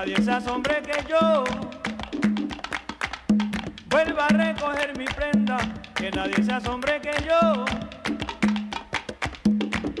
[0.00, 1.44] Nadie se asombre que yo
[3.90, 5.58] vuelva a recoger mi prenda,
[5.94, 7.66] que nadie se asombre que yo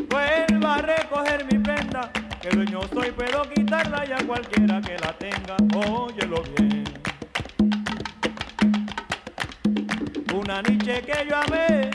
[0.08, 5.56] vuelva a recoger mi prenda, que dueño soy, puedo quitarla ya cualquiera que la tenga,
[5.74, 6.84] óyelo bien.
[10.32, 11.90] Una niche que yo amé,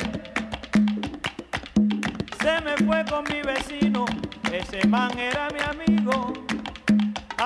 [2.40, 4.06] se me fue con mi vecino,
[4.52, 6.45] ese man era mi amigo.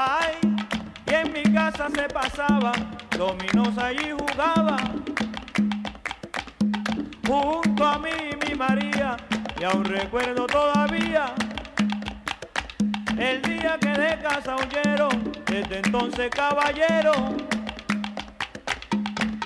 [0.02, 0.40] Ay,
[1.08, 2.72] y en mi casa se pasaba,
[3.18, 4.78] dominos allí jugaba.
[7.28, 8.10] Junto a mí
[8.48, 9.18] mi María,
[9.60, 11.34] y aún recuerdo todavía
[13.18, 17.12] el día que de casa huyeron, desde entonces caballero.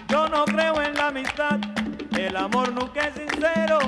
[0.07, 1.57] Yo no creo en la amistad,
[2.15, 3.79] el amor nunca es sincero.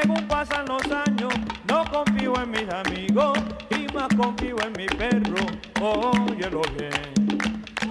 [0.00, 1.32] Según pasan los años,
[1.68, 3.38] no confío en mis amigos
[3.70, 5.46] y más confío en mi perro.
[5.80, 7.14] Óyelo bien.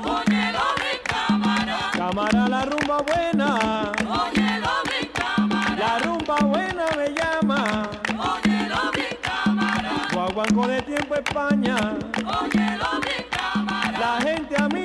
[0.04, 1.78] Óyelo bien, cámara.
[1.94, 3.56] Cámara la rumba buena,
[4.02, 5.76] Óyelo bien, cámara.
[5.78, 7.90] la rumba buena me llama.
[8.10, 9.92] Óyelo bien, cámara.
[10.14, 11.76] Guaguanco de tiempo España,
[12.18, 14.00] Óyelo bien, cámara.
[14.00, 14.85] la gente a mí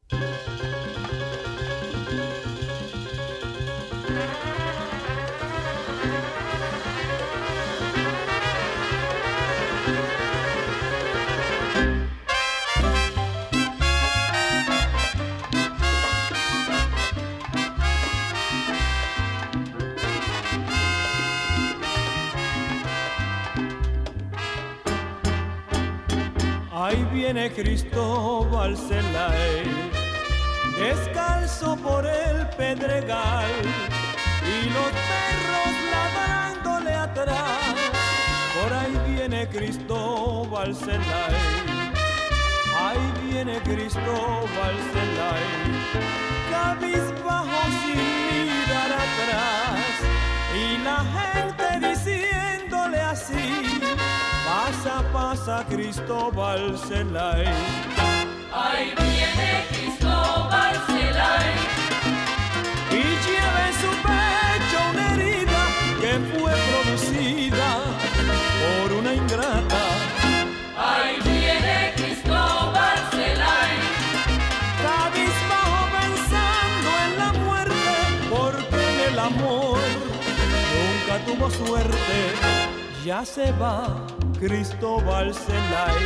[27.51, 28.77] Viene Cristóbal
[30.77, 33.51] descalzo por el pedregal,
[34.41, 37.75] y los perros ladrándole atrás.
[38.55, 41.35] Por ahí viene Cristóbal Celay,
[42.79, 45.47] ahí viene Cristóbal Celay,
[46.51, 49.93] cabizbajo sin mirar atrás,
[50.55, 51.60] y la gente
[54.81, 57.45] pasa, pasa Cristóbal Celay.
[58.51, 61.53] Ahí viene Cristóbal Celay.
[62.89, 65.61] y lleva en su pecho una herida
[66.01, 67.69] que fue producida
[68.61, 69.83] por una ingrata.
[70.77, 73.73] Ahí viene Cristóbal Celay.
[74.83, 77.93] Cabizbajo pensando en la muerte,
[78.29, 79.79] porque en el amor
[80.73, 82.33] nunca tuvo suerte.
[83.05, 84.05] Ya se va
[84.41, 86.01] Cristóbal Celay,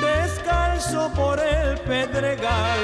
[0.00, 2.80] descalzo por el pedregal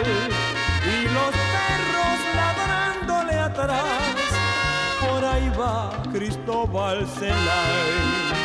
[0.87, 3.83] y los perros ladrándole atrás.
[5.01, 8.41] Por ahí va Cristóbal Celay.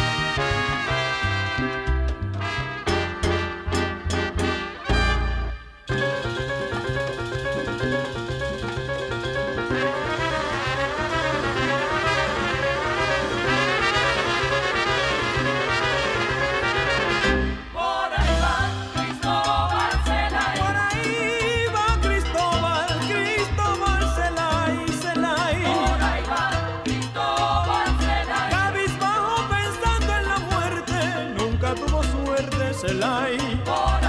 [32.88, 34.07] Suerte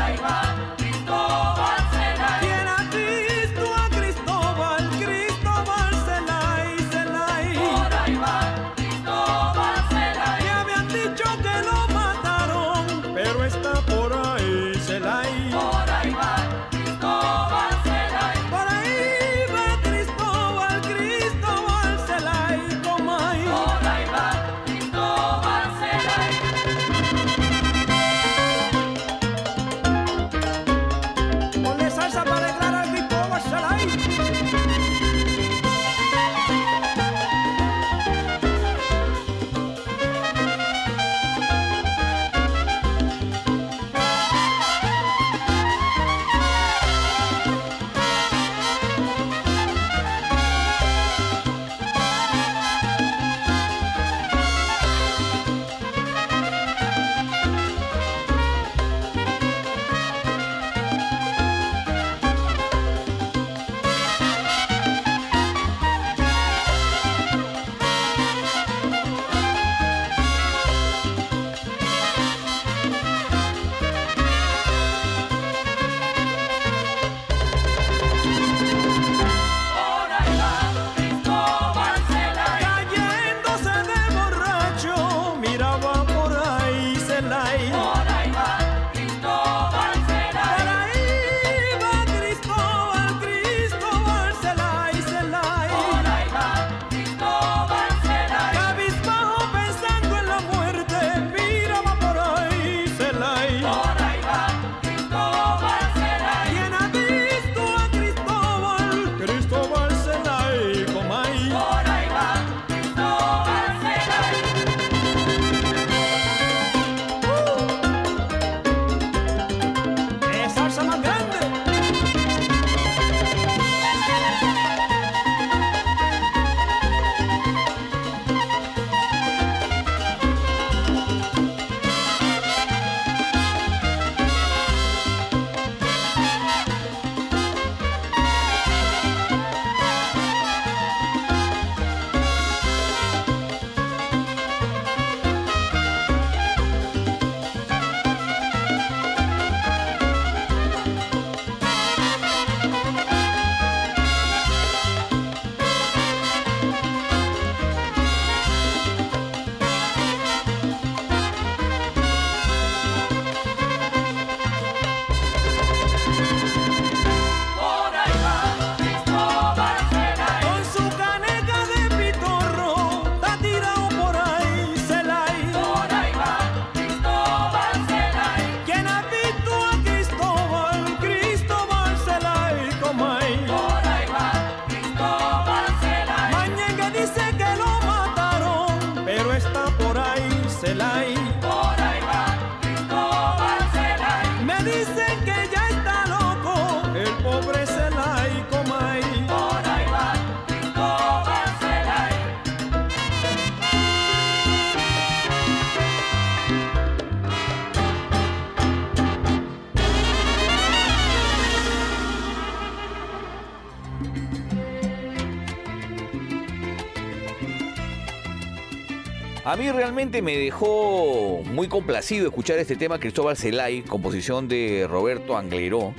[219.49, 225.39] A mí realmente me dejó muy complacido escuchar este tema Cristóbal Celay, composición de Roberto
[225.39, 225.95] Angleró,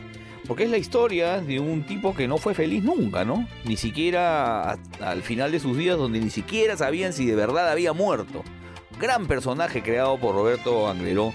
[0.47, 3.47] porque es la historia de un tipo que no fue feliz nunca, ¿no?
[3.65, 7.91] Ni siquiera al final de sus días, donde ni siquiera sabían si de verdad había
[7.91, 8.43] muerto.
[8.99, 11.33] Gran personaje creado por Roberto Angleró,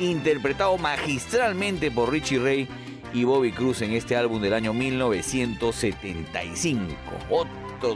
[0.00, 2.66] interpretado magistralmente por Richie Ray
[3.14, 7.11] y Bobby Cruz en este álbum del año 1975.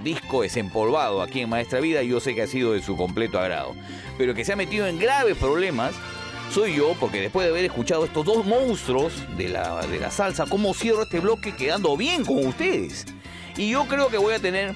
[0.02, 3.74] Disco desempolvado aquí en Maestra Vida yo sé que ha sido de su completo agrado.
[4.18, 5.94] Pero que se ha metido en graves problemas
[6.50, 10.46] soy yo, porque después de haber escuchado estos dos monstruos de la, de la salsa,
[10.46, 13.04] ¿cómo cierro este bloque quedando bien con ustedes?
[13.56, 14.74] Y yo creo que voy a tener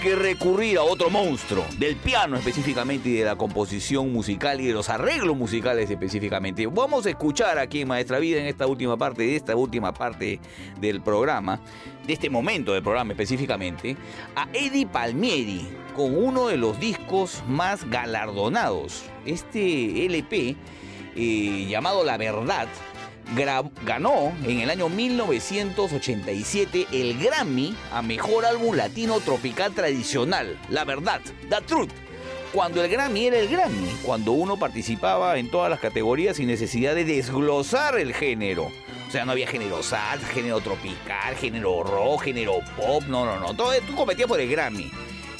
[0.00, 4.72] que recurrir a otro monstruo, del piano específicamente y de la composición musical y de
[4.72, 6.66] los arreglos musicales específicamente.
[6.66, 10.40] Vamos a escuchar aquí en Maestra Vida en esta última parte, de esta última parte
[10.80, 11.60] del programa,
[12.06, 13.96] de este momento del programa específicamente,
[14.34, 19.04] a Eddie Palmieri con uno de los discos más galardonados.
[19.26, 20.56] Este LP
[21.14, 22.68] eh, llamado La Verdad,
[23.84, 31.20] ganó en el año 1987 el Grammy a Mejor Álbum Latino Tropical Tradicional, La Verdad,
[31.48, 31.90] The Truth.
[32.52, 36.96] Cuando el Grammy era el Grammy, cuando uno participaba en todas las categorías sin necesidad
[36.96, 38.72] de desglosar el género.
[39.06, 43.54] O sea, no había género salsa, género tropical, género rock, género pop, no, no, no.
[43.54, 44.90] Todo, tú competías por el Grammy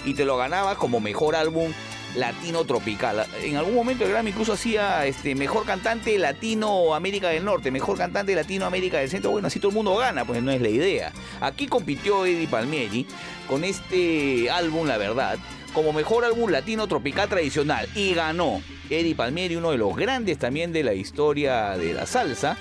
[0.04, 1.72] y te lo ganabas como mejor álbum
[2.14, 3.26] latino tropical.
[3.42, 7.96] En algún momento el Grammy incluso hacía este mejor cantante latino América del Norte, mejor
[7.96, 9.30] cantante latino América del Centro.
[9.30, 11.12] Bueno, así todo el mundo gana, pues no es la idea.
[11.40, 13.06] Aquí compitió Eddie Palmieri
[13.48, 15.38] con este álbum, la verdad,
[15.72, 18.62] como mejor álbum latino tropical tradicional y ganó.
[18.88, 22.56] Eddie Palmieri, uno de los grandes también de la historia de la salsa.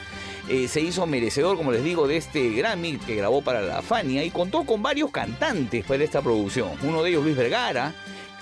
[0.47, 4.23] Eh, se hizo merecedor, como les digo, de este Grammy que grabó para la Fania
[4.23, 6.71] y contó con varios cantantes para esta producción.
[6.81, 7.93] Uno de ellos, Luis Vergara,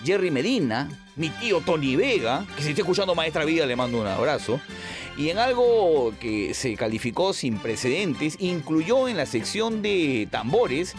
[0.04, 4.08] Jerry Medina, mi tío Tony Vega, que si está escuchando Maestra Vida le mando un
[4.08, 4.60] abrazo.
[5.18, 10.94] Y en algo que se calificó sin precedentes, incluyó en la sección de tambores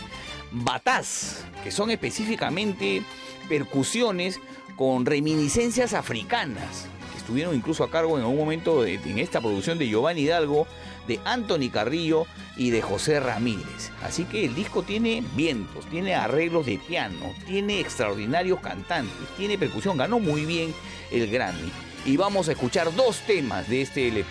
[0.51, 3.03] batás, que son específicamente
[3.49, 4.41] percusiones
[4.77, 9.79] con reminiscencias africanas, que estuvieron incluso a cargo en algún momento de- en esta producción
[9.79, 10.67] de Giovanni Hidalgo,
[11.09, 13.91] de Anthony Carrillo y de José Ramírez.
[14.03, 19.97] Así que el disco tiene vientos, tiene arreglos de piano, tiene extraordinarios cantantes, tiene percusión,
[19.97, 20.73] ganó muy bien
[21.11, 21.73] el Grammy.
[22.05, 24.29] Y vamos a escuchar dos temas de este LP.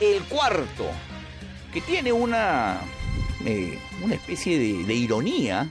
[0.00, 0.90] El cuarto,
[1.72, 2.80] que tiene una,
[3.44, 5.70] eh, una especie de, de ironía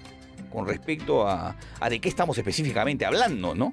[0.52, 3.72] con respecto a, a de qué estamos específicamente hablando, ¿no?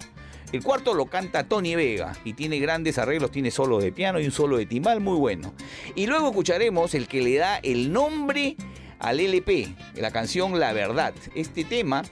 [0.52, 4.26] El cuarto lo canta Tony Vega y tiene grandes arreglos, tiene solo de piano y
[4.26, 5.54] un solo de timbal muy bueno.
[5.94, 8.56] Y luego escucharemos el que le da el nombre
[8.98, 11.14] al LP, la canción La Verdad.
[11.34, 12.02] Este tema,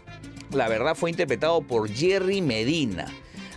[0.52, 3.08] La Verdad, fue interpretado por Jerry Medina.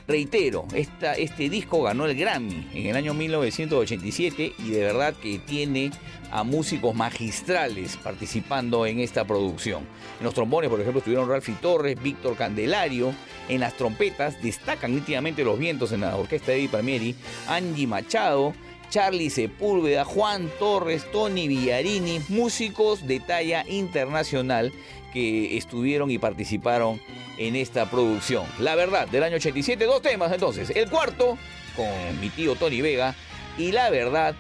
[0.05, 5.91] Reitero, este disco ganó el Grammy en el año 1987 y de verdad que tiene
[6.29, 9.83] a músicos magistrales participando en esta producción.
[10.19, 13.13] En los trombones, por ejemplo, estuvieron Ralphie Torres, Víctor Candelario.
[13.47, 17.15] En las trompetas destacan nítidamente los vientos en la orquesta de Eddie Palmieri,
[17.47, 18.53] Angie Machado,
[18.89, 24.73] Charlie Sepúlveda, Juan Torres, Tony Villarini, músicos de talla internacional
[25.13, 26.99] que estuvieron y participaron
[27.37, 28.45] en esta producción.
[28.59, 30.71] La verdad, del año 87, dos temas entonces.
[30.71, 31.37] El cuarto,
[31.75, 33.15] con mi tío Tony Vega,
[33.57, 34.35] y la verdad,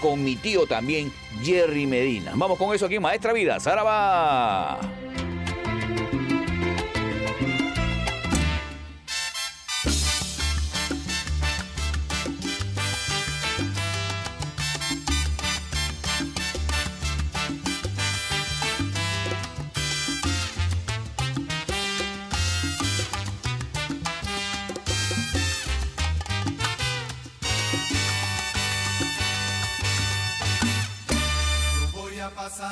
[0.00, 1.12] con mi tío también,
[1.42, 2.32] Jerry Medina.
[2.34, 3.58] Vamos con eso aquí Maestra Vida.
[3.58, 4.78] ¡Zaraba!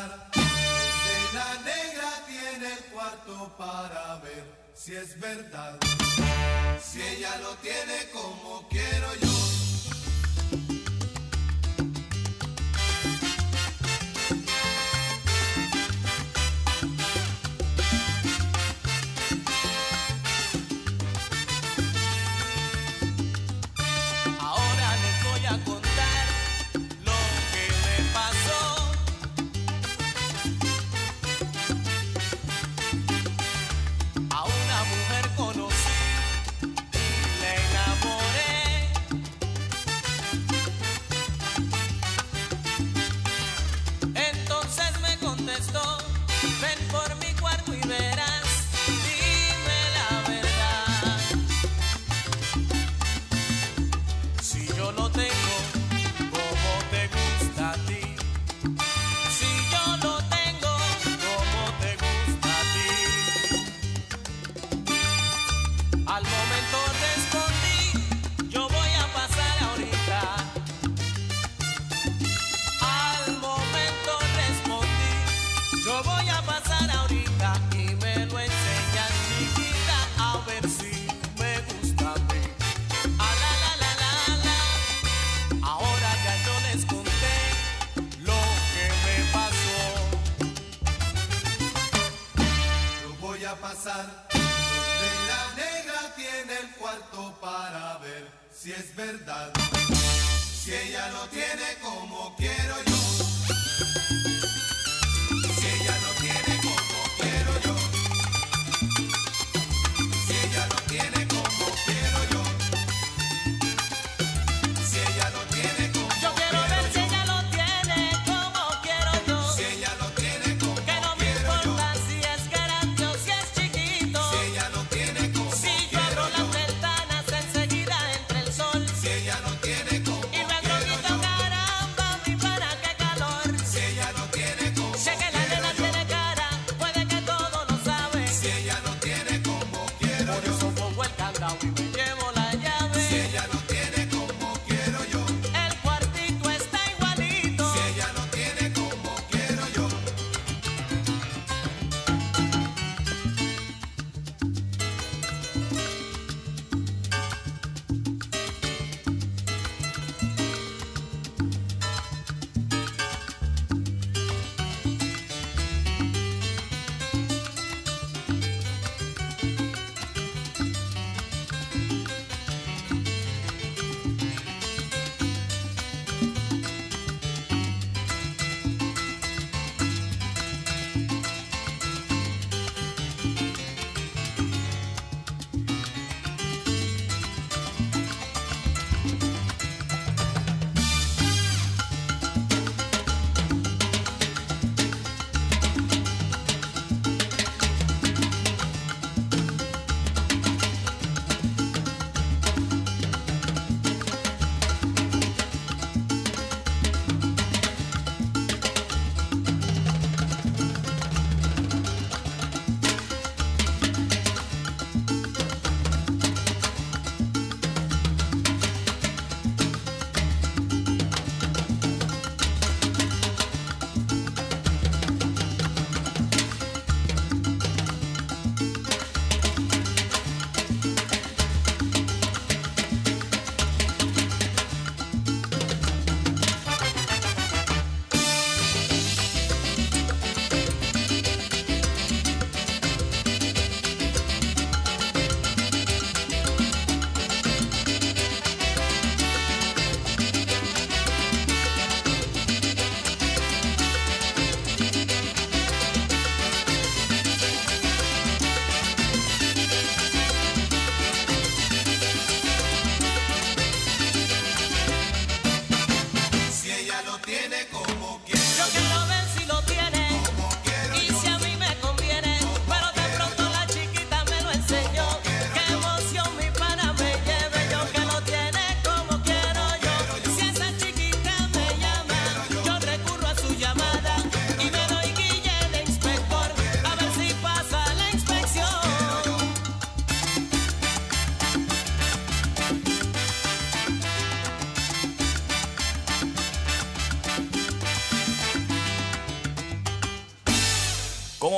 [0.09, 4.45] Pasar de la negra tiene el cuarto para ver
[4.75, 5.79] si es verdad.
[6.83, 9.58] Si ella lo tiene como quiero yo.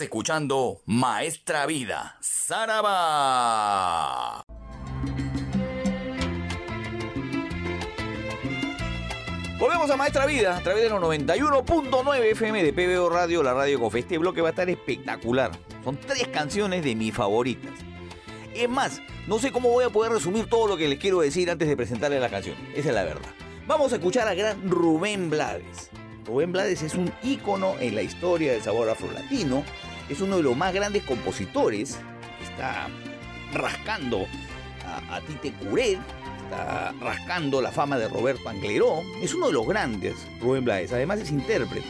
[0.00, 2.84] Escuchando Maestra Vida, Saraba.
[9.58, 13.80] Volvemos a Maestra Vida a través de los 91.9 FM de PBO Radio, la radio
[13.80, 15.50] con Este bloque va a estar espectacular.
[15.82, 17.72] Son tres canciones de mis favoritas.
[18.54, 21.50] Es más, no sé cómo voy a poder resumir todo lo que les quiero decir
[21.50, 22.54] antes de presentarles la canción.
[22.74, 23.30] Esa es la verdad.
[23.66, 25.90] Vamos a escuchar a gran Rubén Blades.
[26.24, 29.64] Rubén Blades es un ícono en la historia del sabor afrolatino.
[30.08, 31.98] Es uno de los más grandes compositores.
[32.42, 32.88] Está
[33.52, 34.26] rascando
[35.10, 35.98] a, Tite Curet,
[36.44, 39.02] está rascando la fama de Roberto Angleró.
[39.22, 40.92] Es uno de los grandes, Rubén Blades.
[40.92, 41.86] Además es intérprete.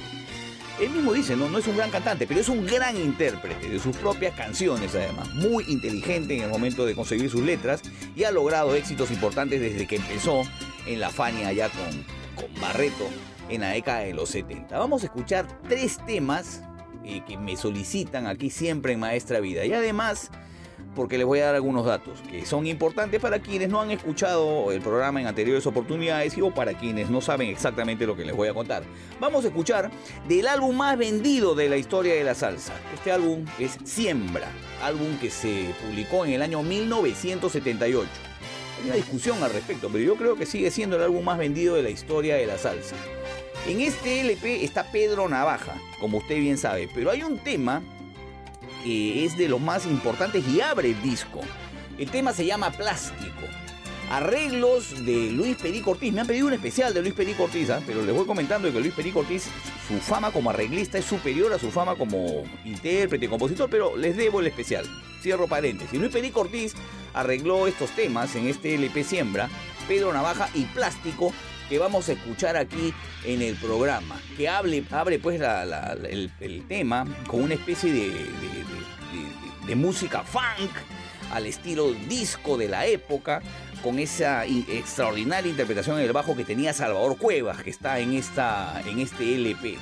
[0.80, 3.80] Él mismo dice, no, no es un gran cantante, pero es un gran intérprete de
[3.80, 5.28] sus propias canciones, además.
[5.34, 7.82] Muy inteligente en el momento de conseguir sus letras
[8.14, 10.42] y ha logrado éxitos importantes desde que empezó
[10.86, 12.04] en la Fania allá con,
[12.36, 13.08] con Barreto
[13.48, 14.78] en la década de los 70.
[14.78, 16.62] Vamos a escuchar tres temas
[17.26, 19.64] que me solicitan aquí siempre en Maestra Vida.
[19.64, 20.30] Y además
[20.94, 24.72] porque les voy a dar algunos datos que son importantes para quienes no han escuchado
[24.72, 28.34] el programa en anteriores oportunidades y o para quienes no saben exactamente lo que les
[28.34, 28.82] voy a contar.
[29.20, 29.92] Vamos a escuchar
[30.26, 32.74] del álbum más vendido de la historia de la salsa.
[32.92, 34.48] Este álbum es Siembra,
[34.82, 38.08] álbum que se publicó en el año 1978.
[38.78, 41.76] Hay una discusión al respecto, pero yo creo que sigue siendo el álbum más vendido
[41.76, 42.96] de la historia de la salsa.
[43.68, 47.82] En este LP está Pedro Navaja, como usted bien sabe, pero hay un tema
[48.82, 51.42] que es de los más importantes y abre el disco.
[51.98, 53.42] El tema se llama Plástico.
[54.10, 56.14] Arreglos de Luis Perico Ortiz.
[56.14, 57.82] Me han pedido un especial de Luis Perico Ortiz, ¿ah?
[57.86, 59.50] pero les voy comentando que Luis Perico Ortiz,
[59.86, 64.40] su fama como arreglista es superior a su fama como intérprete, compositor, pero les debo
[64.40, 64.86] el especial.
[65.20, 66.00] Cierro paréntesis.
[66.00, 66.72] Luis Perico Ortiz
[67.12, 69.50] arregló estos temas en este LP Siembra,
[69.86, 71.34] Pedro Navaja y Plástico,
[71.68, 74.20] que vamos a escuchar aquí en el programa.
[74.36, 80.70] Que hable, abre pues el, tema con una especie de, música funk
[81.30, 83.42] al estilo disco de la época,
[83.82, 88.82] con esa extraordinaria interpretación en el bajo que tenía Salvador Cuevas, que está en, esta,
[88.86, 89.76] en este LP.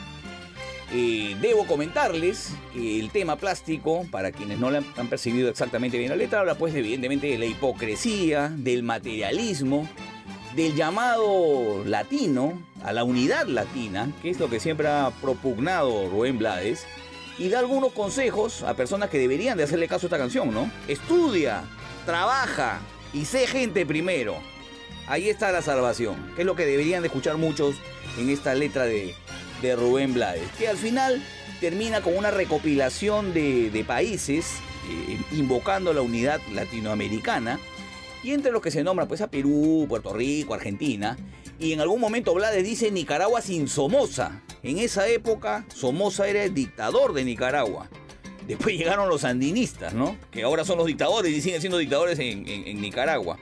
[0.92, 6.10] Eh, debo comentarles que el tema plástico, para quienes no le han percibido exactamente bien
[6.10, 9.88] la letra, habla pues evidentemente de la hipocresía, del materialismo,
[10.56, 16.38] del llamado latino a la unidad latina, que es lo que siempre ha propugnado Rubén
[16.38, 16.86] Blades,
[17.38, 20.70] y da algunos consejos a personas que deberían de hacerle caso a esta canción, ¿no?
[20.88, 21.64] Estudia,
[22.06, 22.80] trabaja
[23.12, 24.36] y sé gente primero.
[25.06, 27.76] Ahí está la salvación, que es lo que deberían de escuchar muchos
[28.18, 29.14] en esta letra de,
[29.60, 31.22] de Rubén Blades, que al final
[31.60, 34.54] termina con una recopilación de, países
[34.88, 37.60] eh, invocando la unidad latinoamericana
[38.26, 41.16] y entre los que se nombran pues a Perú, Puerto Rico, Argentina.
[41.60, 44.42] Y en algún momento Blades dice Nicaragua sin Somoza.
[44.64, 47.88] En esa época Somoza era el dictador de Nicaragua.
[48.48, 50.16] Después llegaron los sandinistas, ¿no?
[50.32, 52.42] Que ahora son los dictadores y siguen siendo dictadores en,
[52.80, 53.38] Nicaragua.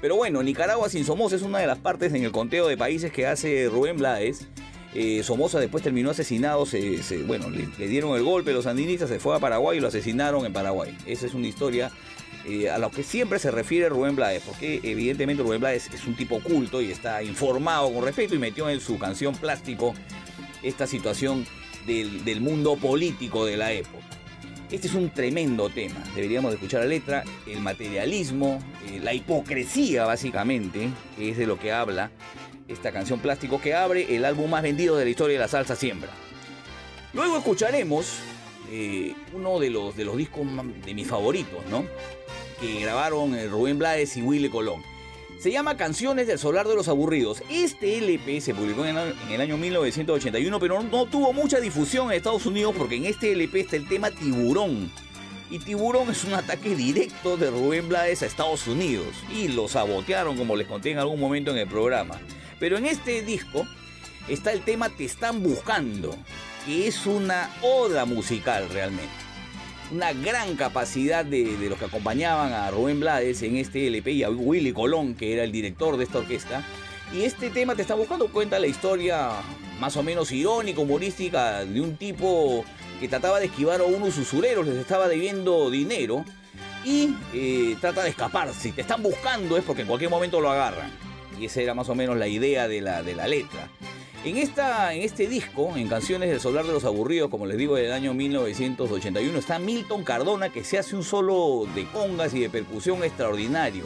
[0.00, 3.10] Pero bueno, Nicaragua sin Somoza es una de las partes en el conteo de países
[3.10, 4.46] que hace Rubén Blades.
[4.94, 9.08] Eh, Somoza después terminó asesinado, se, se- bueno, le, le dieron el golpe los sandinistas,
[9.08, 10.96] se fue a Paraguay y lo asesinaron en Paraguay.
[11.06, 11.90] Esa es una historia
[12.48, 16.16] eh, a lo que siempre se refiere Rubén Blades, porque evidentemente Rubén Blades es un
[16.16, 19.92] tipo culto y está informado con respecto y metió en su canción Plástico
[20.62, 21.46] esta situación
[21.86, 24.02] del, mundo político de la época.
[24.70, 30.06] Este es un tremendo tema, deberíamos de escuchar la letra, el materialismo, eh, la hipocresía
[30.06, 32.10] básicamente, que es de lo que habla
[32.66, 35.76] esta canción Plástico que abre el álbum más vendido de la historia de la salsa
[35.76, 36.10] siembra.
[37.12, 38.20] Luego escucharemos
[38.70, 40.46] eh, uno de los, de los discos
[40.84, 41.84] de mis favoritos, ¿no?
[42.60, 44.82] Que grabaron eh, Rubén Blades y Willy Colón.
[45.38, 47.42] Se llama Canciones del Solar de los Aburridos.
[47.48, 52.10] Este LP se publicó en el, en el año 1981, pero no tuvo mucha difusión
[52.10, 54.90] en Estados Unidos porque en este LP está el tema Tiburón.
[55.50, 59.14] Y Tiburón es un ataque directo de Rubén Blades a Estados Unidos.
[59.32, 62.20] Y lo sabotearon, como les conté en algún momento en el programa.
[62.58, 63.64] Pero en este disco
[64.28, 66.16] está el tema Te están buscando,
[66.66, 69.27] que es una oda musical realmente.
[69.90, 74.22] Una gran capacidad de, de los que acompañaban a Rubén Blades en este LP y
[74.22, 76.62] a Willy Colón, que era el director de esta orquesta.
[77.12, 79.30] Y este tema Te están buscando cuenta la historia
[79.80, 82.64] más o menos irónica, humorística, de un tipo
[83.00, 86.24] que trataba de esquivar a unos usureros, les estaba debiendo dinero
[86.84, 88.52] y eh, trata de escapar.
[88.52, 90.90] Si te están buscando es porque en cualquier momento lo agarran.
[91.38, 93.68] Y esa era más o menos la idea de la, de la letra.
[94.24, 97.76] En, esta, en este disco, en Canciones del Solar de los Aburridos, como les digo,
[97.76, 102.50] del año 1981, está Milton Cardona, que se hace un solo de congas y de
[102.50, 103.84] percusión extraordinario.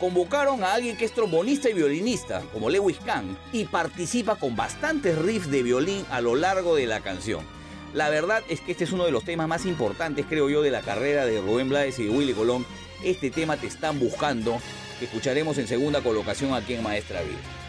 [0.00, 5.18] Convocaron a alguien que es trombonista y violinista, como Lewis Kahn, y participa con bastantes
[5.18, 7.44] riffs de violín a lo largo de la canción.
[7.92, 10.70] La verdad es que este es uno de los temas más importantes, creo yo, de
[10.70, 12.64] la carrera de Rubén Blades y de Willy Colón.
[13.04, 14.58] Este tema te están buscando,
[14.98, 17.67] que escucharemos en segunda colocación aquí en Maestra Vida.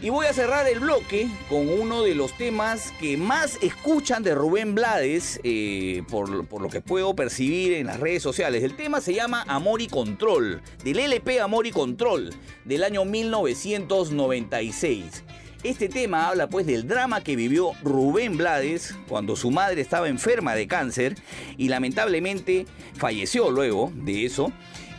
[0.00, 4.32] Y voy a cerrar el bloque con uno de los temas que más escuchan de
[4.32, 8.62] Rubén Blades, eh, por, por lo que puedo percibir en las redes sociales.
[8.62, 12.32] El tema se llama Amor y Control, del LP Amor y Control,
[12.64, 15.24] del año 1996.
[15.64, 20.54] Este tema habla pues del drama que vivió Rubén Blades cuando su madre estaba enferma
[20.54, 21.16] de cáncer
[21.56, 24.52] y lamentablemente falleció luego de eso.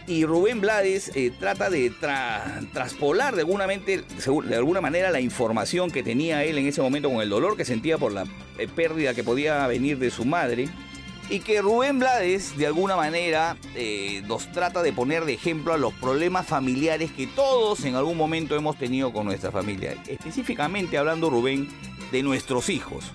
[0.09, 5.91] Y Rubén Blades eh, trata de tra- traspolar de alguna, de alguna manera la información
[5.91, 8.25] que tenía él en ese momento con el dolor que sentía por la
[8.57, 10.67] eh, pérdida que podía venir de su madre.
[11.29, 15.77] Y que Rubén Blades de alguna manera eh, nos trata de poner de ejemplo a
[15.77, 19.95] los problemas familiares que todos en algún momento hemos tenido con nuestra familia.
[20.07, 21.69] Específicamente hablando Rubén
[22.11, 23.05] de nuestros hijos.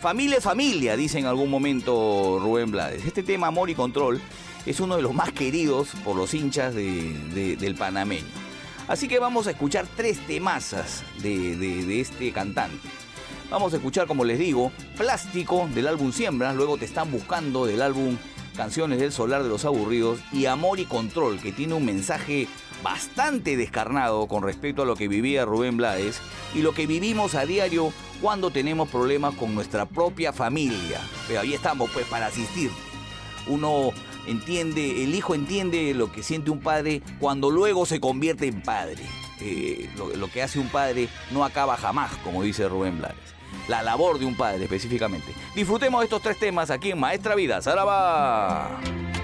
[0.00, 3.06] Familia es familia, dice en algún momento Rubén Blades.
[3.06, 4.20] Este tema Amor y Control
[4.66, 8.24] es uno de los más queridos por los hinchas de- de- del panameño.
[8.88, 12.88] Así que vamos a escuchar tres temazas de, de- este cantante.
[13.50, 17.82] Vamos a escuchar, como les digo, Plástico del álbum Siembra, luego Te están buscando del
[17.82, 18.16] álbum
[18.56, 22.46] Canciones del Solar de los Aburridos y Amor y Control, que tiene un mensaje
[22.82, 26.20] bastante descarnado con respecto a lo que vivía Rubén Blades
[26.54, 31.00] y lo que vivimos a diario cuando tenemos problemas con nuestra propia familia.
[31.26, 32.70] Pero ahí estamos pues para asistir.
[33.46, 33.90] Uno
[34.26, 39.02] entiende, el hijo entiende lo que siente un padre cuando luego se convierte en padre.
[39.40, 43.34] Eh, lo, lo que hace un padre no acaba jamás, como dice Rubén Blades.
[43.68, 45.32] La labor de un padre específicamente.
[45.54, 47.62] Disfrutemos estos tres temas aquí en Maestra Vida.
[47.62, 48.80] ¡Saraba!
[48.82, 49.23] Ella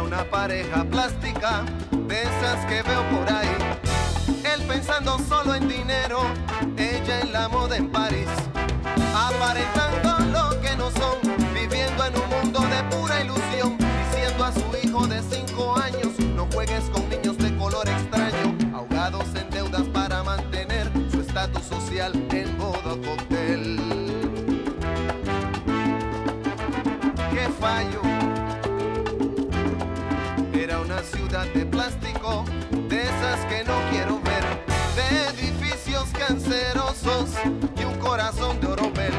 [0.00, 3.56] Una pareja plástica, de esas que veo por ahí.
[4.42, 6.22] Él pensando solo en dinero,
[6.76, 8.26] ella en la moda en París.
[9.14, 11.18] Aparentando lo que no son,
[11.54, 13.76] viviendo en un mundo de pura ilusión.
[13.78, 15.51] Diciendo a su hijo de cinco
[36.28, 37.30] cancerosos
[37.76, 39.12] y un corazón de oropel,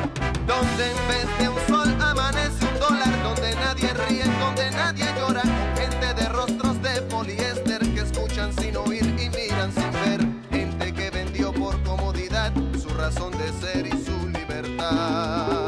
[0.48, 5.42] donde en vez de un sol amanece un dólar, donde nadie ríe, donde nadie llora,
[5.76, 11.10] gente de rostros de poliéster que escuchan sin oír y miran sin ver, gente que
[11.10, 15.63] vendió por comodidad su razón de ser y su libertad.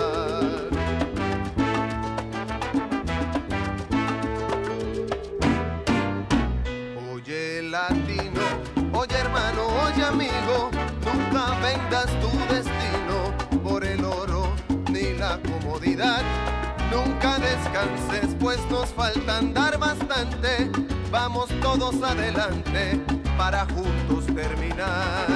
[11.86, 14.53] Vendas tu destino por el oro
[14.91, 16.22] ni la comodidad.
[16.91, 20.70] Nunca descanses, pues nos falta andar bastante.
[21.12, 22.99] Vamos todos adelante,
[23.38, 25.28] para juntos terminar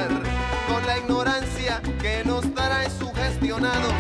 [0.67, 3.93] con la ignorancia que nos trae sugestionados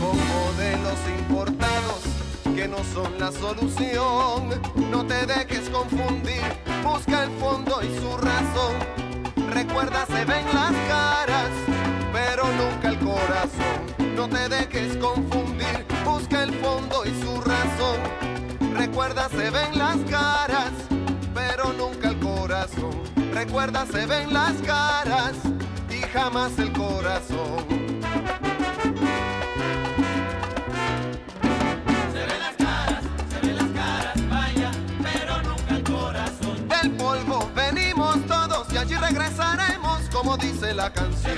[0.00, 2.02] con modelos importados
[2.54, 4.50] que no son la solución.
[4.90, 6.42] No te dejes confundir,
[6.82, 9.04] busca el fondo y su razón.
[9.50, 11.50] Recuerda, se ven las caras,
[12.14, 14.14] pero nunca el corazón.
[14.14, 17.98] No te dejes confundir, busca el fondo y su razón.
[18.72, 20.70] Recuerda, se ven las caras,
[21.34, 22.92] pero nunca el corazón.
[23.32, 25.32] Recuerda, se ven las caras
[25.90, 27.64] y jamás el corazón.
[36.68, 36.92] Del
[40.24, 41.36] como dice la canción.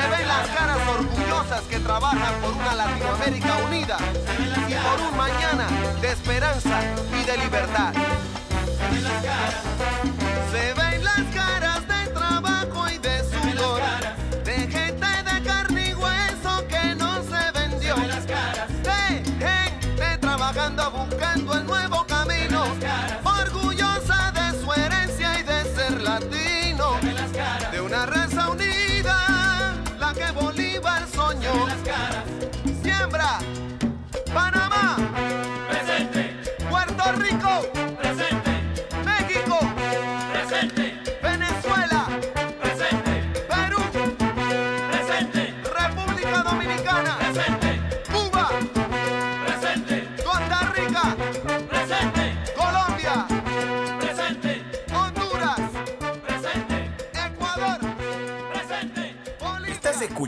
[0.00, 3.98] Se ven las caras orgullosas que trabajan por una Latinoamérica unida
[4.66, 5.66] y por un mañana
[6.00, 6.80] de esperanza
[7.20, 7.92] y de libertad.
[10.50, 11.69] Se ven las caras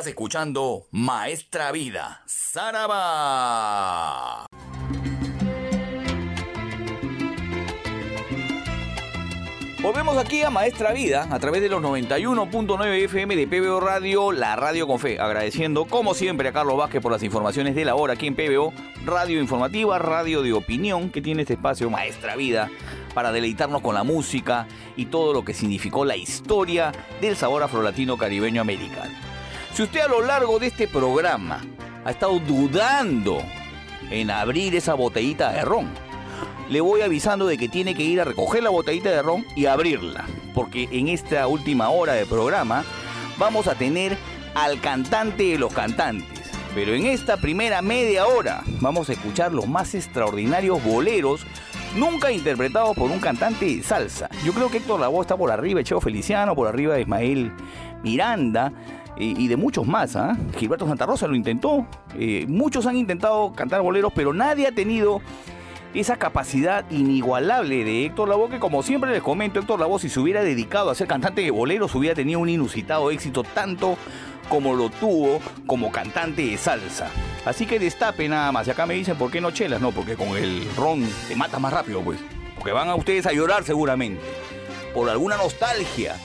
[0.00, 2.86] Estás escuchando Maestra Vida, Saraba.
[9.82, 14.56] Volvemos aquí a Maestra Vida a través de los 91.9 FM de PBO Radio, la
[14.56, 15.20] radio con fe.
[15.20, 18.72] Agradeciendo, como siempre, a Carlos Vázquez por las informaciones de la hora aquí en PBO,
[19.04, 22.70] radio informativa, radio de opinión, que tiene este espacio Maestra Vida
[23.12, 24.66] para deleitarnos con la música
[24.96, 26.90] y todo lo que significó la historia
[27.20, 29.09] del sabor afrolatino caribeño americano.
[29.72, 31.60] Si usted a lo largo de este programa
[32.04, 33.38] ha estado dudando
[34.10, 35.88] en abrir esa botellita de ron,
[36.68, 39.66] le voy avisando de que tiene que ir a recoger la botellita de ron y
[39.66, 40.26] abrirla.
[40.54, 42.84] Porque en esta última hora de programa
[43.38, 44.16] vamos a tener
[44.54, 46.50] al cantante de los cantantes.
[46.74, 51.46] Pero en esta primera media hora vamos a escuchar los más extraordinarios boleros
[51.96, 54.28] nunca interpretados por un cantante de salsa.
[54.44, 57.52] Yo creo que Héctor Lavoe está por arriba de Cheo Feliciano, por arriba de Ismael
[58.02, 58.72] Miranda
[59.16, 60.16] y, de muchos más.
[60.16, 60.36] ¿ah?
[60.56, 61.86] Gilberto Santa Rosa lo intentó.
[62.18, 65.20] Eh, muchos han intentado cantar boleros, pero nadie ha tenido
[65.94, 70.20] esa capacidad inigualable de Héctor Lavoe, que como siempre les comento, Héctor Lavoe si se
[70.20, 73.96] hubiera dedicado a ser cantante de boleros hubiera tenido un inusitado éxito tanto
[74.48, 77.08] como lo tuvo como cantante de salsa.
[77.44, 78.66] Así que destape nada más.
[78.66, 79.80] Y acá me dicen, ¿por qué no chelas?
[79.80, 82.18] No, porque con el ron te mata más rápido, pues.
[82.56, 84.20] Porque van a ustedes a llorar seguramente.
[84.92, 86.16] Por alguna nostalgia.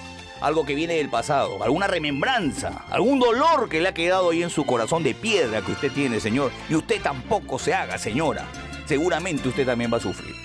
[0.42, 1.64] Algo que viene del pasado.
[1.64, 2.86] Alguna remembranza.
[2.90, 6.20] Algún dolor que le ha quedado ahí en su corazón de piedra que usted tiene,
[6.20, 6.52] señor.
[6.70, 8.46] Y usted tampoco se haga, señora.
[8.86, 10.36] Seguramente usted también va a sufrir.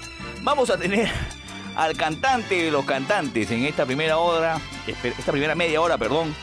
[0.42, 1.10] Vamos a tener
[1.76, 6.34] al cantante de los cantantes en esta primera hora, esta primera media hora, perdón,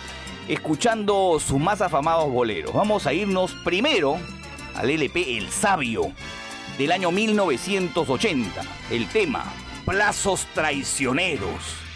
[0.47, 2.73] escuchando sus más afamados boleros.
[2.73, 4.17] Vamos a irnos primero
[4.75, 6.11] al LP El Sabio
[6.77, 8.61] del año 1980.
[8.91, 9.45] El tema,
[9.85, 11.86] Plazos Traicioneros.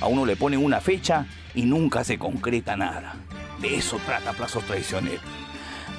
[0.00, 3.16] A uno le ponen una fecha y nunca se concreta nada.
[3.60, 5.20] De eso trata Plazos Traicioneros.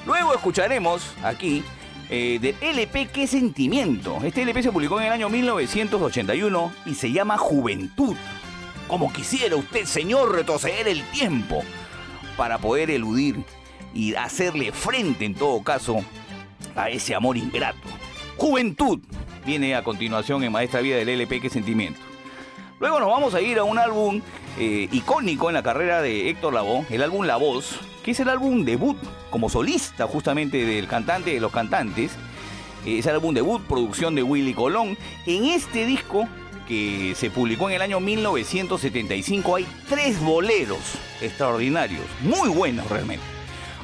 [0.06, 1.62] Luego escucharemos aquí
[2.08, 4.18] eh, del LP Qué Sentimiento.
[4.24, 8.16] Este LP se publicó en el año 1981 y se llama Juventud.
[8.88, 11.62] Como quisiera usted, señor, retroceder el tiempo
[12.36, 13.44] para poder eludir
[13.94, 15.98] y hacerle frente, en todo caso,
[16.74, 17.88] a ese amor ingrato.
[18.36, 19.00] Juventud
[19.44, 22.09] viene a continuación en Maestra Vida del LP Qué Sentimiento.
[22.80, 24.22] Luego nos vamos a ir a un álbum
[24.58, 28.30] eh, icónico en la carrera de Héctor Lavoe, el álbum La Voz, que es el
[28.30, 28.96] álbum debut
[29.28, 32.12] como solista justamente del cantante de los cantantes.
[32.86, 34.96] Eh, Es el álbum debut, producción de Willy Colón.
[35.26, 36.26] En este disco,
[36.66, 43.26] que se publicó en el año 1975, hay tres boleros extraordinarios, muy buenos realmente.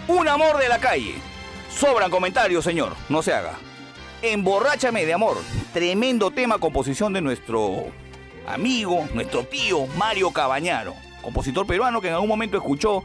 [0.08, 1.16] Un amor de la calle.
[1.68, 3.58] Sobran comentarios, señor, no se haga.
[4.22, 5.36] Emborráchame de amor,
[5.74, 7.92] tremendo tema, composición de nuestro
[8.46, 13.04] amigo, nuestro tío Mario Cabañaro, compositor peruano que en algún momento escuchó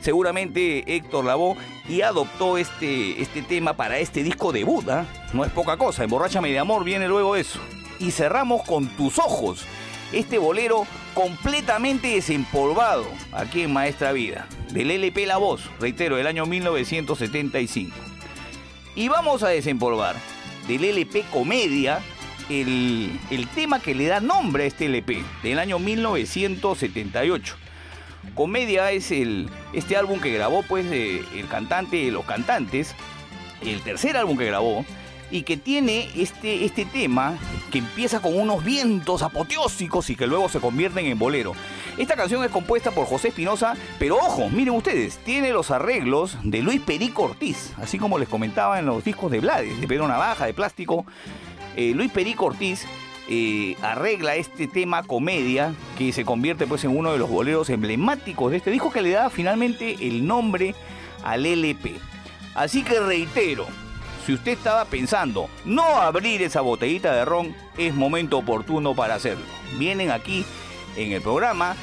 [0.00, 1.56] seguramente Héctor Lavoe
[1.88, 4.88] y adoptó este, este tema para este disco debut.
[4.88, 5.06] ¿ah?
[5.32, 7.58] No es poca cosa, Emborráchame de amor viene luego eso.
[7.98, 9.64] Y cerramos con Tus ojos,
[10.12, 16.44] este bolero completamente desempolvado aquí en Maestra Vida, del LP La Voz, reitero, del año
[16.44, 17.96] 1975.
[18.96, 20.16] Y vamos a desempolvar
[20.68, 22.00] del LP Comedia
[22.48, 27.56] el, el tema que le da nombre a este LP, del año 1978.
[28.34, 32.94] Comedia es el, este álbum que grabó pues el cantante de los cantantes,
[33.60, 34.84] el tercer álbum que grabó,
[35.30, 37.36] y que tiene este, este tema
[37.72, 41.54] que empieza con unos vientos apoteósicos y que luego se convierten en bolero.
[41.98, 46.62] Esta canción es compuesta por José Espinosa, pero ojo, miren ustedes, tiene los arreglos de
[46.62, 50.46] Luis Perico Ortiz, así como les comentaba en los discos de Blades, de Pedro Navaja,
[50.46, 51.04] de Plástico.
[51.76, 52.86] Eh, Luis Perico Ortiz
[53.28, 58.50] eh, arregla este tema comedia que se convierte pues en uno de los boleros emblemáticos
[58.50, 60.74] de este disco que le da finalmente el nombre
[61.24, 61.94] al LP.
[62.54, 63.66] Así que reitero,
[64.24, 69.44] si usted estaba pensando no abrir esa botellita de ron, es momento oportuno para hacerlo.
[69.78, 70.44] Vienen aquí
[70.96, 71.76] en el programa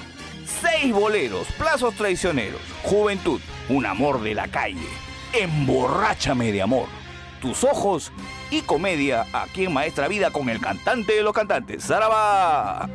[0.46, 4.88] seis boleros, plazos traicioneros, juventud, un amor de la calle,
[5.34, 6.88] emborráchame de amor,
[7.42, 8.12] tus ojos
[8.52, 12.90] y comedia aquí en Maestra Vida con el cantante de los cantantes, Zaraba.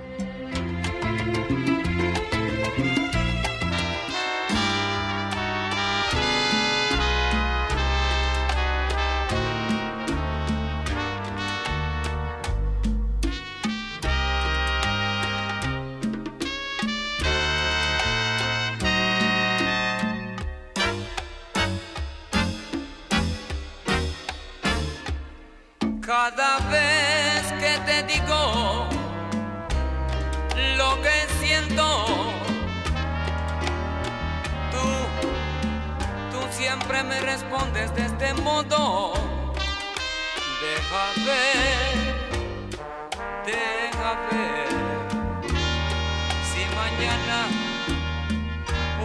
[26.07, 28.89] Cada vez que te digo
[30.77, 32.33] lo que siento,
[36.31, 39.15] tú siempre me respondes de este modo.
[40.63, 41.99] Deja ver,
[43.45, 44.69] deja ver.
[46.53, 47.49] Si mañana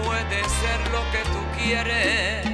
[0.03, 2.45] puede ser lo que tú quieres.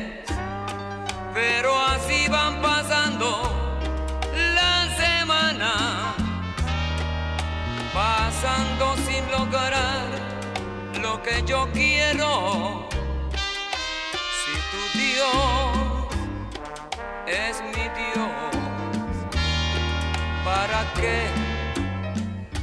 [1.34, 3.67] Pero así van pasando
[7.94, 10.06] pasando sin lograr
[11.02, 12.88] lo que yo quiero.
[14.40, 16.08] Si tu Dios
[17.26, 18.52] es mi Dios,
[20.46, 21.28] ¿para qué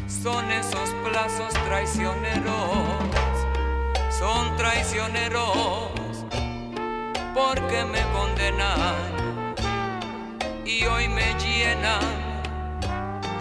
[0.06, 2.54] son esos plazos traicioneros?
[4.10, 6.24] Son traicioneros
[7.34, 8.94] porque me condenan
[10.64, 12.33] y hoy me llenan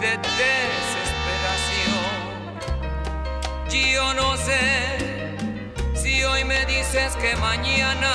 [0.04, 2.04] de desesperación.
[3.70, 5.24] Yo no sé
[5.94, 8.12] si hoy me dices que mañana,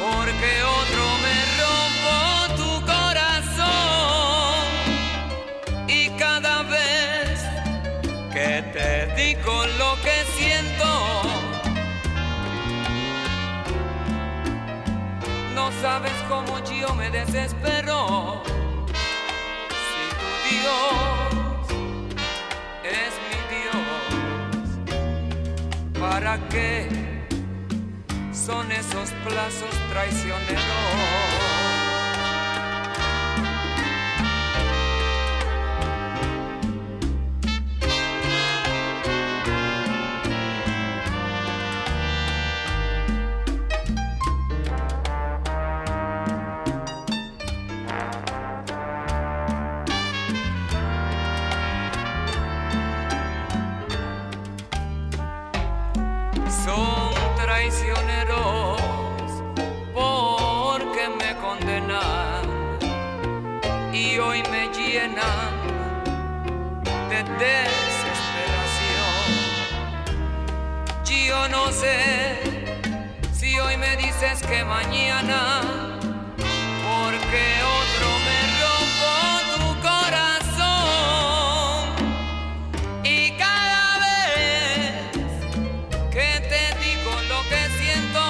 [0.00, 0.50] porque
[0.80, 2.16] otro me rompo
[2.60, 4.64] tu corazón
[5.86, 7.44] y cada vez
[8.32, 10.90] que te digo lo que siento.
[15.54, 18.42] No sabes cómo yo me desespero.
[20.52, 21.32] Dios
[22.84, 23.88] es mi Dios,
[25.98, 26.88] ¿para qué
[28.32, 31.51] son esos plazos traicioneros?
[67.42, 69.24] Desesperación.
[71.04, 72.40] Yo no sé
[73.32, 75.60] si hoy me dices que mañana,
[76.36, 77.44] porque
[77.78, 79.12] otro me rompo
[79.54, 80.68] tu corazón
[83.02, 85.10] y cada vez
[86.10, 88.24] que te digo lo que siento.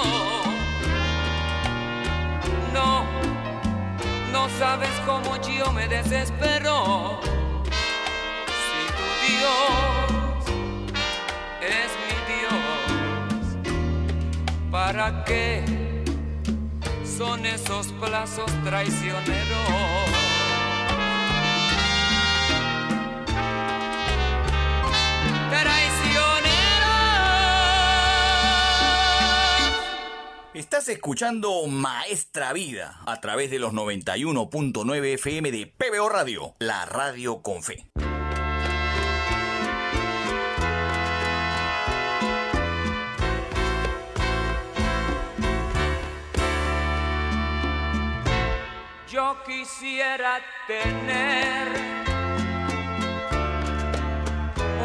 [2.72, 2.88] No,
[4.32, 7.20] no sabes cómo yo me desespero.
[9.36, 10.44] Dios
[11.60, 13.72] es mi Dios,
[14.70, 15.64] ¿para qué
[17.04, 18.50] son esos plazos?
[18.64, 20.12] Traicioneros.
[30.54, 37.42] Estás escuchando Maestra Vida a través de los 91.9 FM de PBO Radio, la radio
[37.42, 37.86] con fe.
[49.62, 51.68] Quisiera tener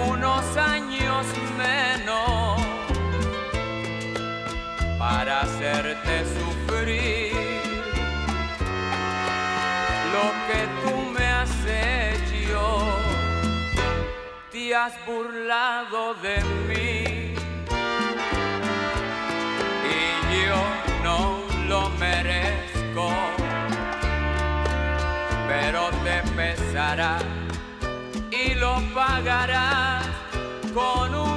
[0.08, 1.26] unos años
[1.58, 2.62] menos
[5.00, 7.34] para hacerte sufrir
[10.14, 12.62] lo que tú me has hecho.
[14.52, 16.38] Te has burlado de
[16.68, 17.34] mí
[19.96, 20.62] y yo
[21.04, 23.37] no lo merezco
[26.38, 27.18] pesará
[28.32, 30.06] y lo pagarás
[30.72, 31.37] con un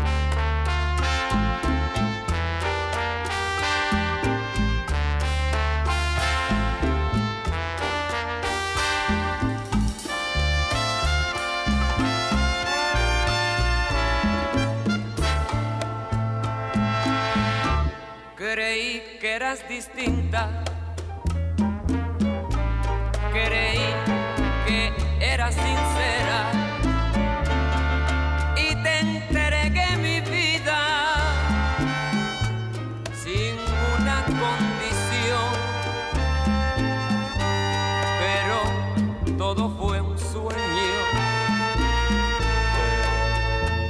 [19.67, 20.63] Distinta.
[23.33, 23.93] Creí
[24.65, 26.39] que eras sincera.
[28.55, 30.79] Y te entregué mi vida
[33.13, 33.55] sin
[33.97, 35.51] una condición.
[38.21, 41.01] Pero todo fue un sueño.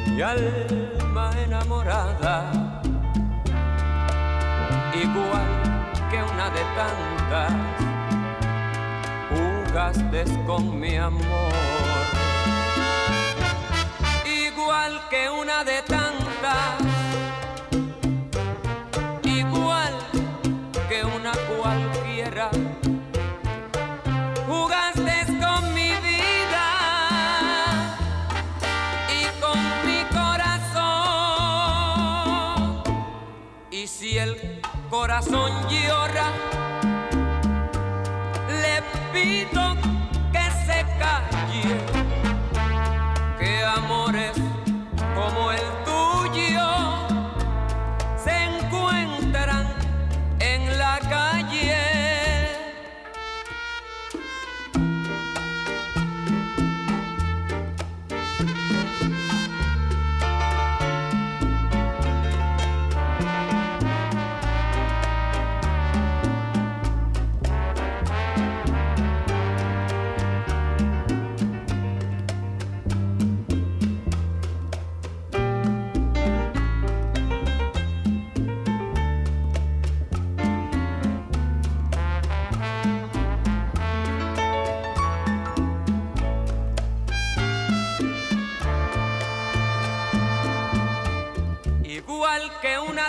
[0.07, 2.60] Mi alma enamorada
[5.13, 5.47] igual
[6.09, 7.53] que una de tantas,
[9.29, 11.51] jugaste con mi amor.
[14.25, 16.77] Igual que una de tantas,
[19.23, 19.93] igual
[20.89, 21.90] que una cualquiera,
[35.11, 36.31] corazón llora,
[38.47, 38.81] le
[39.11, 39.75] pido
[40.31, 41.90] que se calle,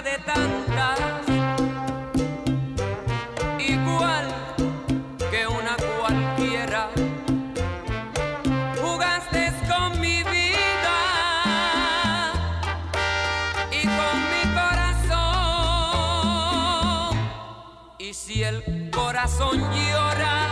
[0.00, 0.98] de tantas,
[3.58, 4.26] igual
[5.30, 6.88] que una cualquiera.
[8.80, 10.98] Jugaste con mi vida
[13.70, 15.18] y con mi corazón.
[17.98, 20.51] Y si el corazón llora,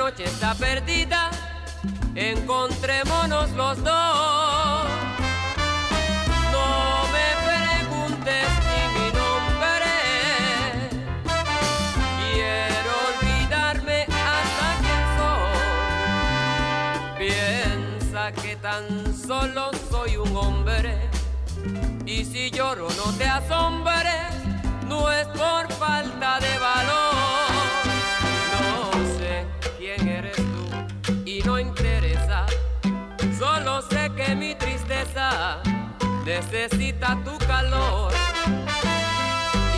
[0.00, 1.30] Noche está perdida,
[2.14, 4.88] encontrémonos los dos.
[6.54, 9.92] No me preguntes ni mi nombre.
[12.18, 13.98] Quiero olvidarme
[14.30, 15.58] hasta quién soy.
[17.18, 21.10] Piensa que tan solo soy un hombre.
[22.06, 24.32] Y si lloro no te asombres,
[24.88, 27.19] no es por falta de valor.
[36.30, 38.12] necesita tu calor.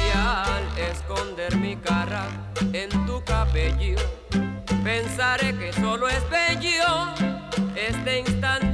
[0.02, 2.24] Y al esconder mi cara
[2.72, 3.96] en tu cabello,
[4.84, 6.88] pensaré que solo es bello
[7.74, 8.71] este instante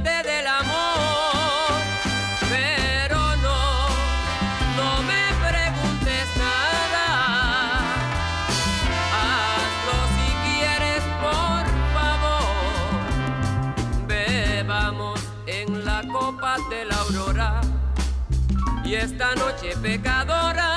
[18.89, 20.73] y esta noche pecadora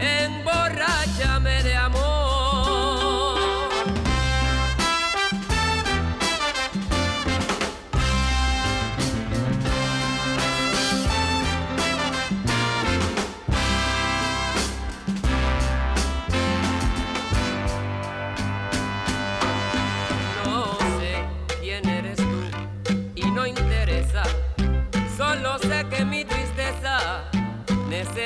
[0.00, 1.17] emborracha.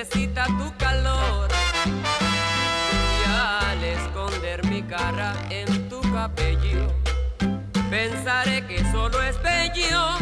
[0.02, 1.48] necesita tu calor.
[3.18, 6.88] Y al esconder mi cara en tu cabello,
[7.88, 10.21] pensaré que solo es bello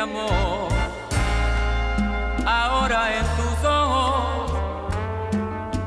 [0.00, 0.68] amor.
[2.46, 4.52] Ahora en tus ojos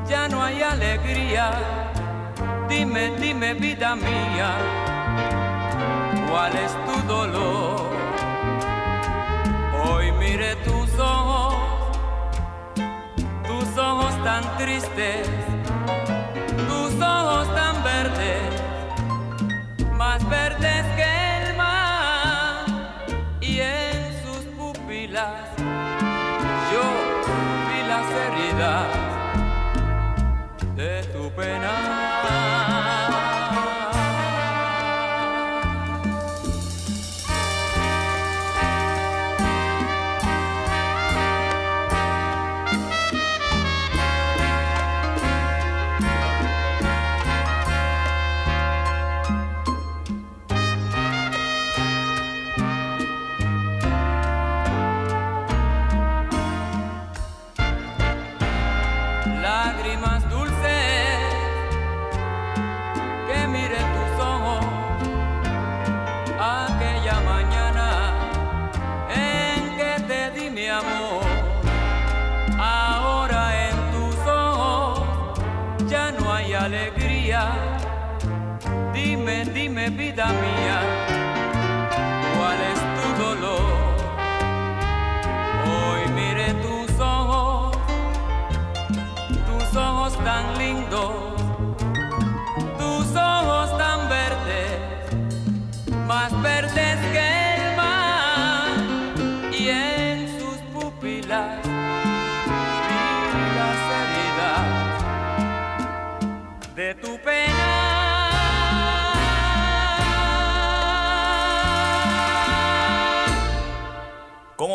[0.08, 1.50] ya no hay alegría.
[2.68, 4.50] Dime, dime vida mía,
[6.30, 7.82] ¿cuál es tu dolor?
[9.84, 11.54] Hoy mire tus ojos,
[13.46, 15.28] tus ojos tan tristes,
[16.68, 18.62] tus ojos tan verdes,
[19.92, 20.73] más verdes
[80.14, 80.63] vida me.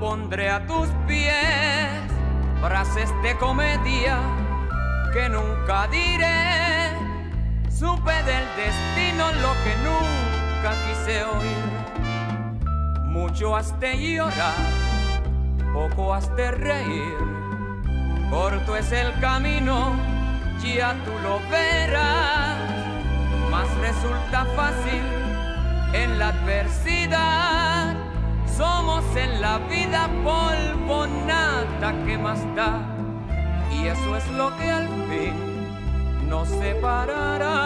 [0.00, 2.00] Pondré a tus pies.
[2.62, 4.18] Frases de comedia
[5.12, 6.96] que nunca diré.
[7.68, 11.70] Supe del destino lo que nunca quise oír.
[13.04, 14.54] Mucho has de llorar,
[15.74, 17.18] poco has de reír.
[18.30, 19.94] Corto es el camino,
[20.62, 22.56] ya tú lo verás.
[23.50, 25.02] Más resulta fácil
[25.92, 27.99] en la adversidad.
[28.60, 32.78] Somos en la vida polvo, nada que más da.
[33.72, 35.32] Y eso es lo que al fin
[36.28, 37.56] nos separará.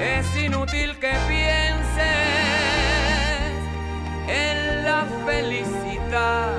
[0.00, 2.06] Es inútil que pienses
[4.28, 6.54] en la felicidad.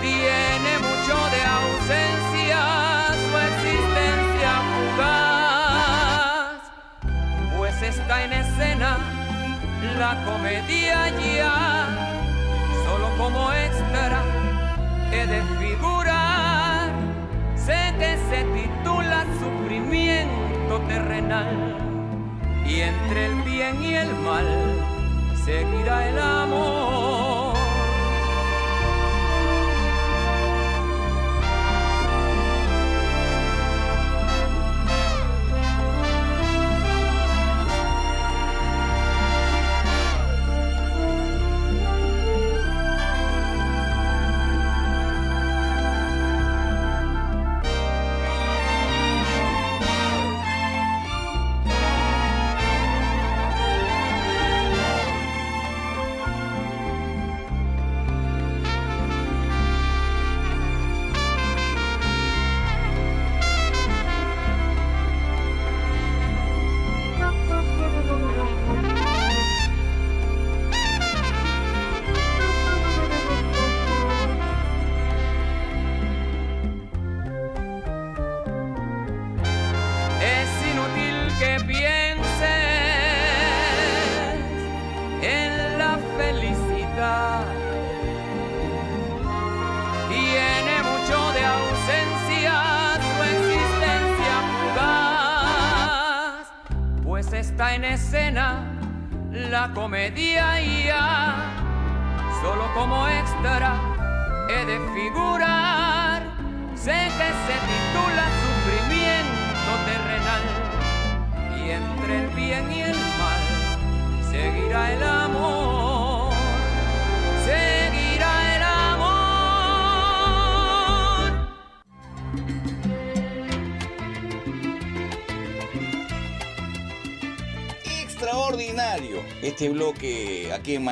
[0.00, 2.19] Tiene mucho de ausencia
[9.98, 11.88] la comedia ya,
[12.84, 14.22] solo como extra
[15.12, 16.90] he de figurar,
[17.56, 21.76] sé que se titula Sufrimiento terrenal,
[22.66, 24.46] y entre el bien y el mal
[25.44, 27.39] seguirá el amor.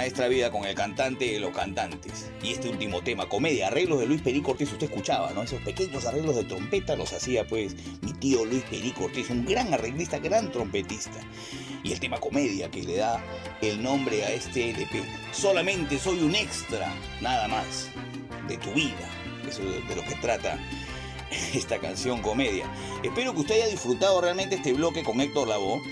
[0.09, 2.30] Maestra Vida con el cantante de los cantantes.
[2.43, 5.43] Y este último tema, comedia, arreglos de Luis Perico Ortiz, usted escuchaba, ¿no?
[5.43, 9.74] Esos pequeños arreglos de trompeta los hacía pues mi tío Luis Perico Ortiz, un gran
[9.74, 11.20] arreglista, gran trompetista.
[11.82, 13.22] Y el tema comedia que le da
[13.60, 15.02] el nombre a este LP.
[15.30, 16.90] Solamente soy un extra,
[17.20, 17.90] nada más,
[18.48, 19.10] de tu vida.
[19.47, 20.59] Eso es de lo que trata
[21.52, 22.64] esta canción comedia.
[23.02, 25.82] Espero que usted haya disfrutado realmente este bloque con Héctor Lavoe,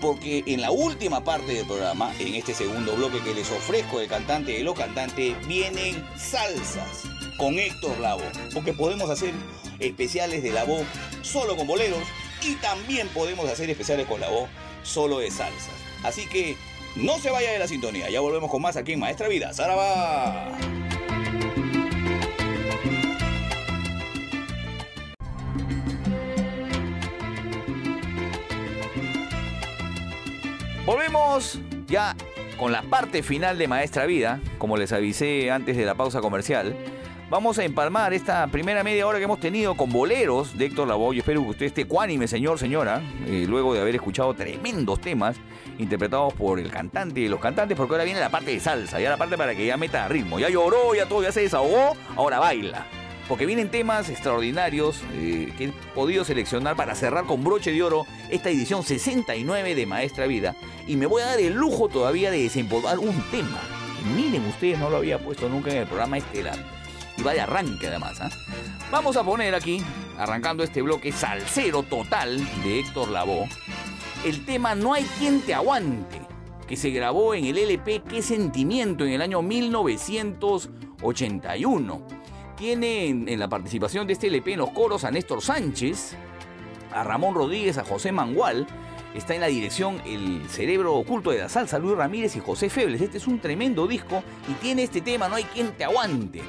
[0.00, 4.08] porque en la última parte del programa, en este segundo bloque que les ofrezco del
[4.08, 7.02] cantante de los cantantes, vienen salsas
[7.36, 9.32] con Héctor Lavoe, porque podemos hacer
[9.78, 10.84] especiales de Lavoe
[11.22, 12.02] solo con boleros
[12.42, 14.48] y también podemos hacer especiales con Lavoe
[14.82, 15.74] solo de salsas.
[16.02, 16.56] Así que
[16.96, 19.52] no se vaya de la sintonía, ya volvemos con más aquí en Maestra Vida.
[19.52, 20.50] ¡Saraba!
[30.90, 32.16] Volvemos ya
[32.58, 36.74] con la parte final de Maestra Vida, como les avisé antes de la pausa comercial,
[37.30, 41.16] Vamos a empalmar esta primera media hora que hemos tenido con boleros de Héctor Lavoe.
[41.16, 45.36] Espero que usted esté cuánime, señor, señora, eh, luego de haber escuchado tremendos temas
[45.78, 49.10] interpretados por el cantante y los cantantes, porque ahora viene la parte de salsa, ya
[49.10, 50.40] la parte para que ya meta ritmo.
[50.40, 52.84] Ya lloró, ya todo, ya se desahogó, ahora baila.
[53.30, 58.04] Porque vienen temas extraordinarios eh, que he podido seleccionar para cerrar con broche de oro
[58.28, 60.56] esta edición 69 de Maestra Vida.
[60.88, 63.60] Y me voy a dar el lujo todavía de desempolvar un tema.
[64.16, 66.58] Miren ustedes, no lo había puesto nunca en el programa estelar
[67.16, 68.20] y va de arranque además.
[68.20, 68.30] ¿ah?
[68.90, 69.80] Vamos a poner aquí,
[70.18, 73.48] arrancando este bloque salsero total de Héctor Lavoe,
[74.24, 76.20] el tema No hay quien te aguante,
[76.66, 82.19] que se grabó en el LP Qué sentimiento en el año 1981.
[82.60, 86.12] Tiene en, la participación de este LP en los coros a Néstor Sánchez,
[86.92, 88.66] a Ramón Rodríguez, a José Mangual.
[89.14, 93.00] Está en la dirección El Cerebro Oculto de la Salsa, Luis Ramírez y José Febles.
[93.00, 96.42] Este es un tremendo disco y tiene este tema, No hay quien te aguante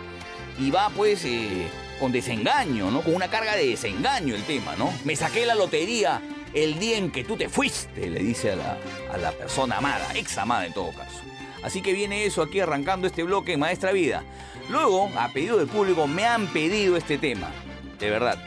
[0.60, 3.04] y va pues eh, con desengaño, ¿no?
[3.04, 4.94] Con una carga de desengaño el tema, ¿no?
[5.06, 6.22] Me saqué la lotería
[6.54, 8.78] el día en que tú te fuiste, le dice a la,
[9.14, 11.22] a la persona amada, ex amada en todo caso.
[11.64, 14.26] Así que viene eso aquí arrancando este bloque en Maestra Vida.
[14.72, 17.52] Luego, a pedido del público, me han pedido este tema,
[18.00, 18.38] de verdad.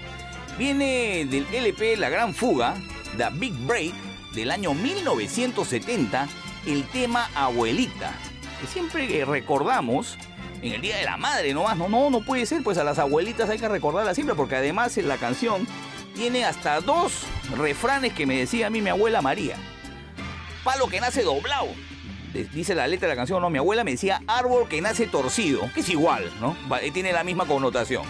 [0.56, 2.76] Viene del LP La Gran Fuga,
[3.18, 3.92] The Big Break,
[4.32, 6.26] del año 1970,
[6.66, 8.14] el tema Abuelita,
[8.58, 10.16] que siempre recordamos
[10.62, 11.76] en el Día de la Madre nomás.
[11.76, 14.96] No, no, no puede ser, pues a las abuelitas hay que recordarlas siempre, porque además
[14.96, 15.68] en la canción
[16.14, 17.24] tiene hasta dos
[17.54, 19.56] refranes que me decía a mí mi abuela María.
[20.64, 21.68] Palo que nace doblado.
[22.42, 25.70] Dice la letra de la canción, no, mi abuela me decía árbol que nace torcido,
[25.72, 26.56] que es igual, ¿no?
[26.92, 28.02] Tiene la misma connotación.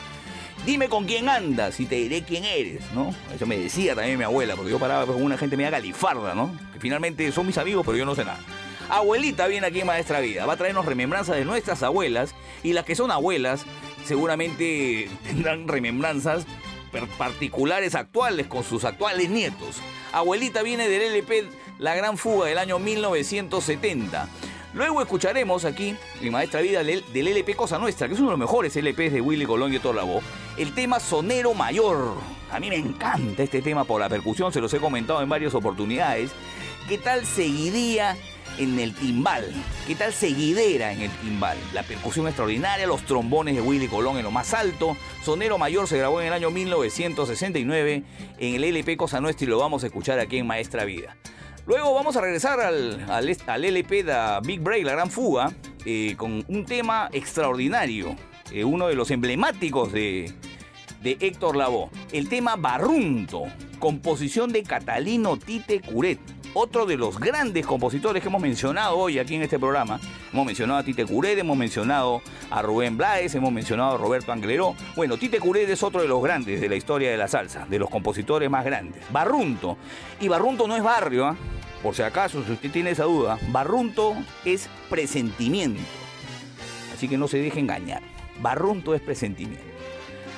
[0.65, 3.15] Dime con quién andas y te diré quién eres, ¿no?
[3.35, 6.57] Eso me decía también mi abuela, porque yo paraba con una gente media galifarda, ¿no?
[6.73, 8.41] Que finalmente son mis amigos, pero yo no sé nada.
[8.89, 12.87] Abuelita viene aquí en Maestra Vida, va a traernos remembranzas de nuestras abuelas y las
[12.87, 13.65] que son abuelas
[14.07, 16.47] seguramente tendrán remembranzas
[17.19, 19.81] particulares actuales con sus actuales nietos.
[20.13, 21.49] Abuelita viene del LP
[21.79, 24.29] La Gran Fuga del año 1970.
[24.75, 28.41] Luego escucharemos aquí, en Maestra Vida, del LP Cosa Nuestra, que es uno de los
[28.41, 30.21] mejores LPs de Willy Colón y Lavoe,
[30.57, 32.15] el tema Sonero Mayor.
[32.51, 35.55] A mí me encanta este tema por la percusión, se los he comentado en varias
[35.55, 36.31] oportunidades.
[36.89, 38.17] ¿Qué tal seguiría
[38.59, 39.53] en el timbal?
[39.87, 41.59] ¿Qué tal seguidera en el timbal?
[41.73, 44.97] La percusión extraordinaria, los trombones de Willy Colón en lo más alto.
[45.25, 48.03] Sonero Mayor se grabó en el año 1969
[48.39, 51.17] en el LP Cosa Nuestra y lo vamos a escuchar aquí en Maestra Vida.
[51.67, 55.51] Luego vamos a regresar al, al, LP de Big Break, La Gran Fuga,
[55.87, 58.17] eh, con un tema extraordinario,
[58.53, 60.31] eh, uno de los emblemáticos de,
[61.05, 61.91] de Héctor Lavoe.
[62.11, 63.43] El tema Barrunto,
[63.79, 66.19] composición de Catalino Tite Curet,
[66.55, 70.01] otro de los grandes compositores que hemos mencionado hoy aquí en este programa.
[70.33, 74.75] Hemos mencionado a Tite Curet, hemos mencionado a Rubén Blades, hemos mencionado a Roberto Angleró.
[74.97, 77.79] Bueno, Tite Curet es otro de los grandes de la historia de la salsa, de
[77.79, 79.03] los compositores más grandes.
[79.13, 79.77] Barrunto.
[80.21, 81.37] Y Barrunto no es barrio, ¿ah?
[81.83, 83.39] por si acaso, si usted tiene esa duda.
[83.49, 84.17] Barrunto
[84.47, 85.83] es presentimiento.
[86.95, 88.01] Así que no se deje engañar.
[88.41, 89.74] Barrunto es presentimiento.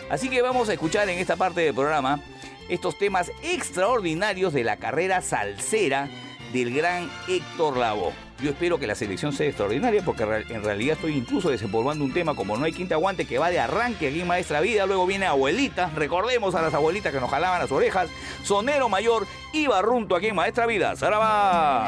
[0.09, 2.21] Así que vamos a escuchar en esta parte del programa
[2.69, 6.09] estos temas extraordinarios de la carrera salsera
[6.53, 8.13] del gran Héctor Lavoe.
[8.41, 12.35] Yo espero que la selección sea extraordinaria porque en realidad estoy incluso desempolvando un tema
[12.35, 14.85] como No hay quien te aguante que va de arranque aquí en Maestra Vida.
[14.85, 18.11] Luego viene Abuelita, recordemos a las abuelitas que nos jalaban las orejas.
[18.43, 20.95] Sonero Mayor y Barrunto aquí en Maestra Vida.
[20.97, 21.87] ¡Saraba!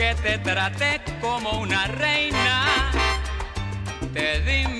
[0.00, 2.90] Que te traté como una reina,
[4.14, 4.79] te di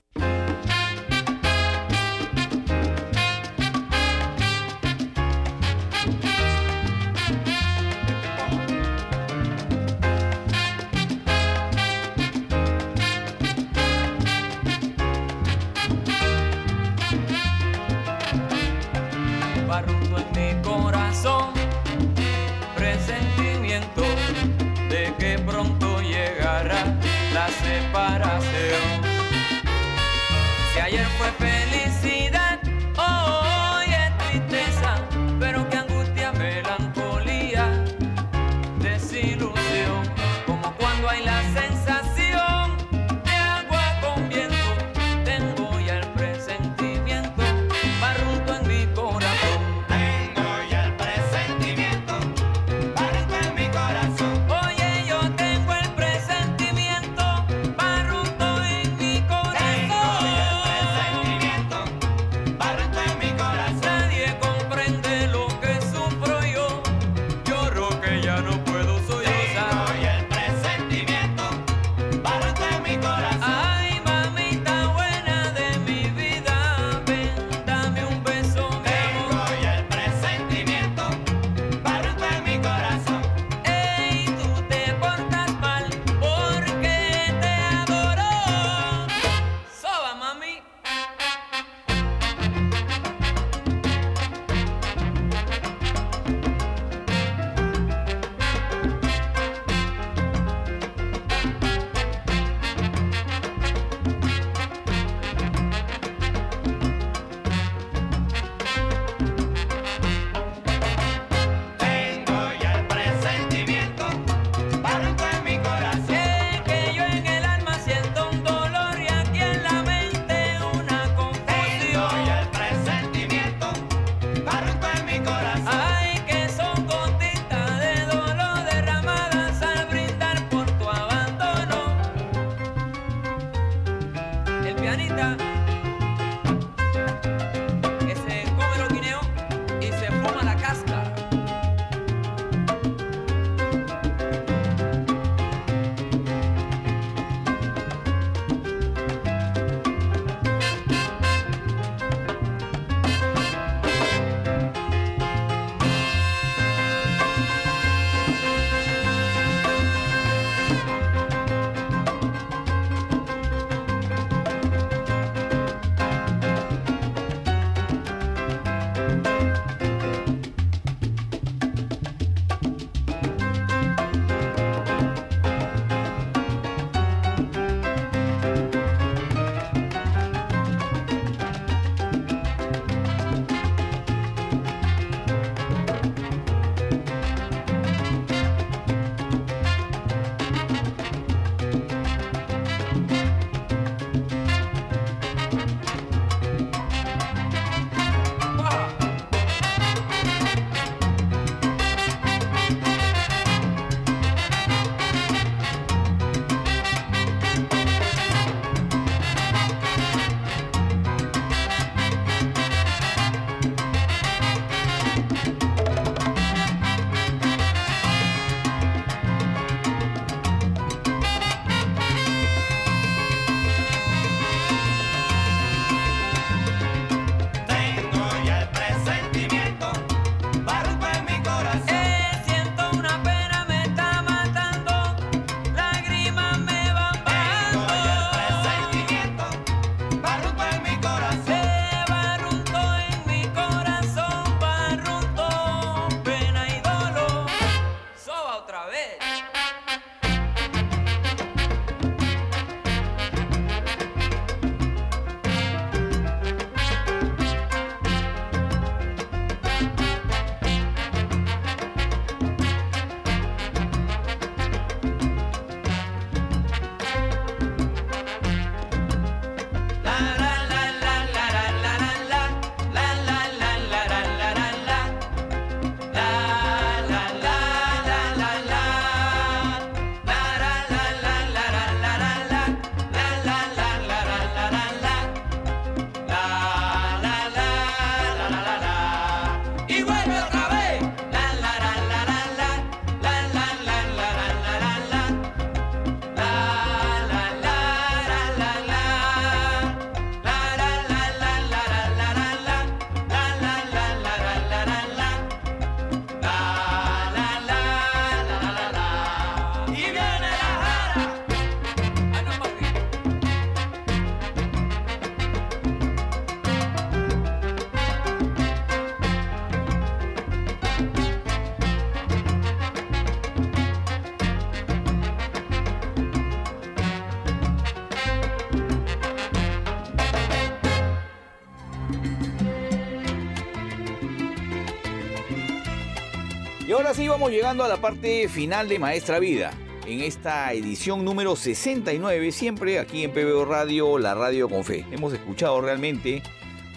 [337.11, 339.73] Ahora sí vamos llegando a la parte final de Maestra Vida.
[340.07, 345.05] En esta edición número 69, siempre aquí en PBO Radio, la radio con fe.
[345.11, 346.41] Hemos escuchado realmente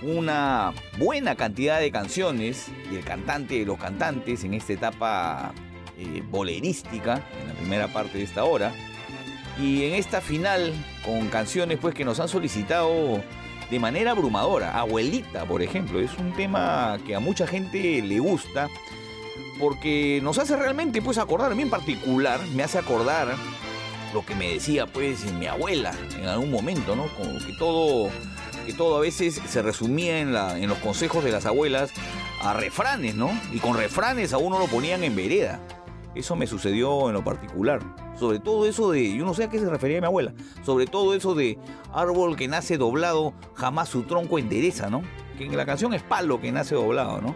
[0.03, 5.53] una buena cantidad de canciones del cantante de los cantantes en esta etapa
[5.99, 8.73] eh, bolerística, en la primera parte de esta hora.
[9.61, 10.73] Y en esta final,
[11.05, 13.21] con canciones pues que nos han solicitado
[13.69, 14.79] de manera abrumadora.
[14.79, 18.69] Abuelita, por ejemplo, es un tema que a mucha gente le gusta
[19.59, 23.35] porque nos hace realmente pues acordar, a mí en particular me hace acordar
[24.13, 27.07] lo que me decía pues mi abuela en algún momento, ¿no?
[27.17, 28.11] Como que todo,
[28.67, 31.91] que todo a veces se resumía en, en los consejos de las abuelas
[32.41, 33.31] a refranes, ¿no?
[33.53, 35.61] Y con refranes a uno lo ponían en vereda.
[36.15, 37.81] Eso me sucedió en lo particular.
[38.17, 41.15] Sobre todo eso de, yo no sé a qué se refería mi abuela, sobre todo
[41.15, 41.59] eso de
[41.93, 45.03] árbol que nace doblado, jamás su tronco endereza, ¿no?
[45.37, 47.35] Que en la canción es palo que nace doblado, ¿no?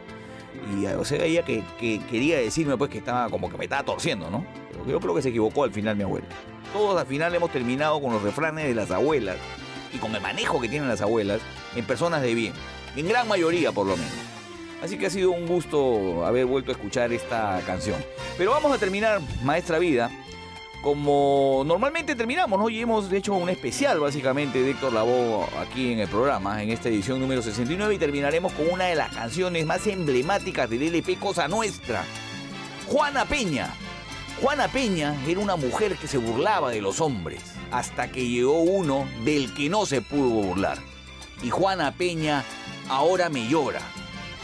[0.73, 3.83] Y o sea, ella que, que quería decirme pues que estaba como que me estaba
[3.83, 4.45] torciendo, ¿no?
[4.71, 6.27] Pero yo creo que se equivocó al final mi abuela.
[6.73, 9.37] Todos al final hemos terminado con los refranes de las abuelas
[9.93, 11.41] y con el manejo que tienen las abuelas
[11.75, 12.53] en personas de bien.
[12.97, 14.13] En gran mayoría por lo menos.
[14.83, 17.97] Así que ha sido un gusto haber vuelto a escuchar esta canción.
[18.37, 20.11] Pero vamos a terminar, Maestra Vida,
[20.83, 22.69] como normalmente terminamos, ¿no?
[22.69, 26.89] Y hemos hecho un especial básicamente de Héctor Lavoe aquí en el programa, en esta
[26.89, 31.49] edición número 69, y terminaremos con una de las canciones más emblemáticas del LP Cosa
[31.49, 32.05] Nuestra,
[32.87, 33.75] Juana Peña.
[34.41, 37.43] Juana Peña era una mujer que se burlaba de los hombres,
[37.73, 40.79] hasta que llegó uno del que no se pudo burlar.
[41.43, 42.45] Y Juana Peña
[42.89, 43.81] ahora me llora,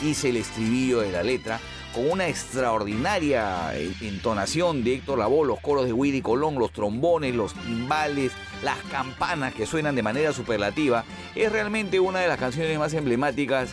[0.00, 1.60] dice el estribillo de la letra,
[1.94, 7.34] con una extraordinaria eh, entonación de Héctor Lavoe, los coros de Willy Colón, los trombones,
[7.34, 8.32] los timbales,
[8.62, 11.05] las campanas que suenan de manera superlativa.
[11.34, 13.70] Es realmente una de las canciones más emblemáticas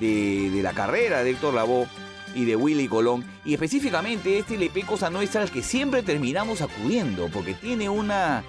[0.00, 1.88] de, la carrera de Héctor Lavoe
[2.34, 3.24] y de Willy Colón.
[3.44, 8.44] Y específicamente este LP Cosa Nuestra al que siempre terminamos acudiendo, porque tiene una,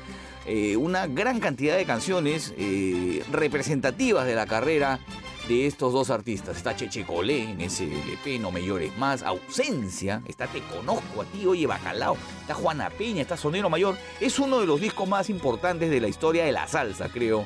[0.46, 0.78] eh,
[1.10, 5.00] gran cantidad de canciones eh, representativas de la carrera
[5.48, 6.58] de estos dos artistas.
[6.58, 11.26] Está Cheche Colé en ese LP, No me llores más, Ausencia, está Te conozco a
[11.26, 13.98] ti, oye Bacalao, está Juana Peña, está Sonero Mayor.
[14.20, 17.46] Es uno de los discos más importantes de la historia de la salsa, creo.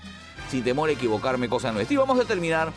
[0.49, 1.93] Sin temor a equivocarme, cosa nuestra.
[1.93, 2.71] Y vamos a terminar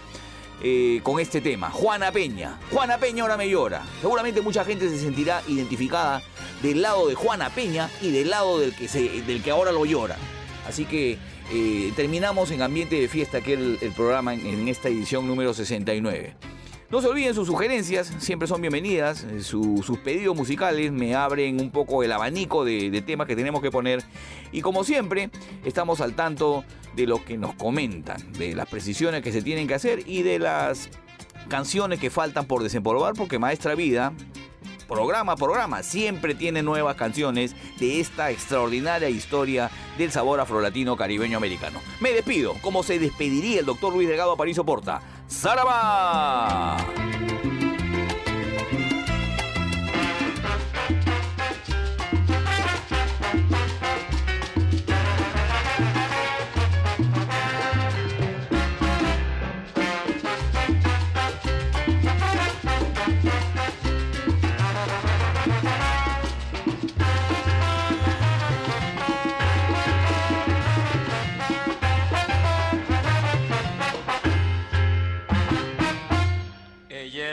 [0.63, 2.59] eh, con este tema, Juana Peña.
[2.71, 3.83] Juana Peña ahora me llora.
[4.01, 6.23] Seguramente mucha gente se sentirá identificada
[6.63, 10.17] del lado de Juana Peña y del lado del que, del que ahora lo llora.
[10.67, 11.19] Así que
[11.53, 16.35] eh, terminamos en ambiente de fiesta que el, programa en, esta edición número 69.
[16.91, 19.25] No se olviden sus sugerencias, siempre son bienvenidas.
[19.25, 23.37] eh, su- sus pedidos musicales me abren un poco el abanico de, de temas que
[23.37, 24.03] tenemos que poner.
[24.53, 25.31] Y como siempre,
[25.65, 26.65] estamos al tanto
[26.95, 30.39] de lo que nos comentan, de las precisiones que se tienen que hacer y de
[30.39, 30.91] las
[31.49, 34.13] canciones que faltan por desempolvar, porque Maestra Vida
[34.93, 41.81] programa programa siempre tiene nuevas canciones de esta extraordinaria historia del sabor afrolatino caribeño americano.
[42.01, 45.01] Me despido, como se despediría el doctor Luis Delgado Aparicio Porta.
[45.31, 46.77] ¡Zaraba!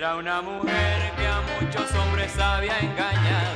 [0.10, 3.54] Era una mujer que a muchos hombres había engañado.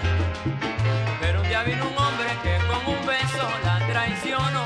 [1.20, 4.64] Pero un día vino un hombre que con un beso la traicionó.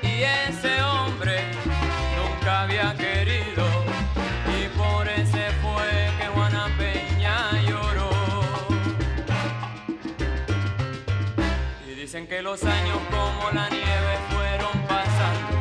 [0.00, 1.42] Y ese hombre
[2.16, 3.66] nunca había querido.
[4.58, 8.10] Y por ese fue que Juana Peña lloró.
[11.86, 15.54] Y dicen que los años como la nieve fueron pasando.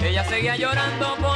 [0.00, 1.35] Ella seguía llorando por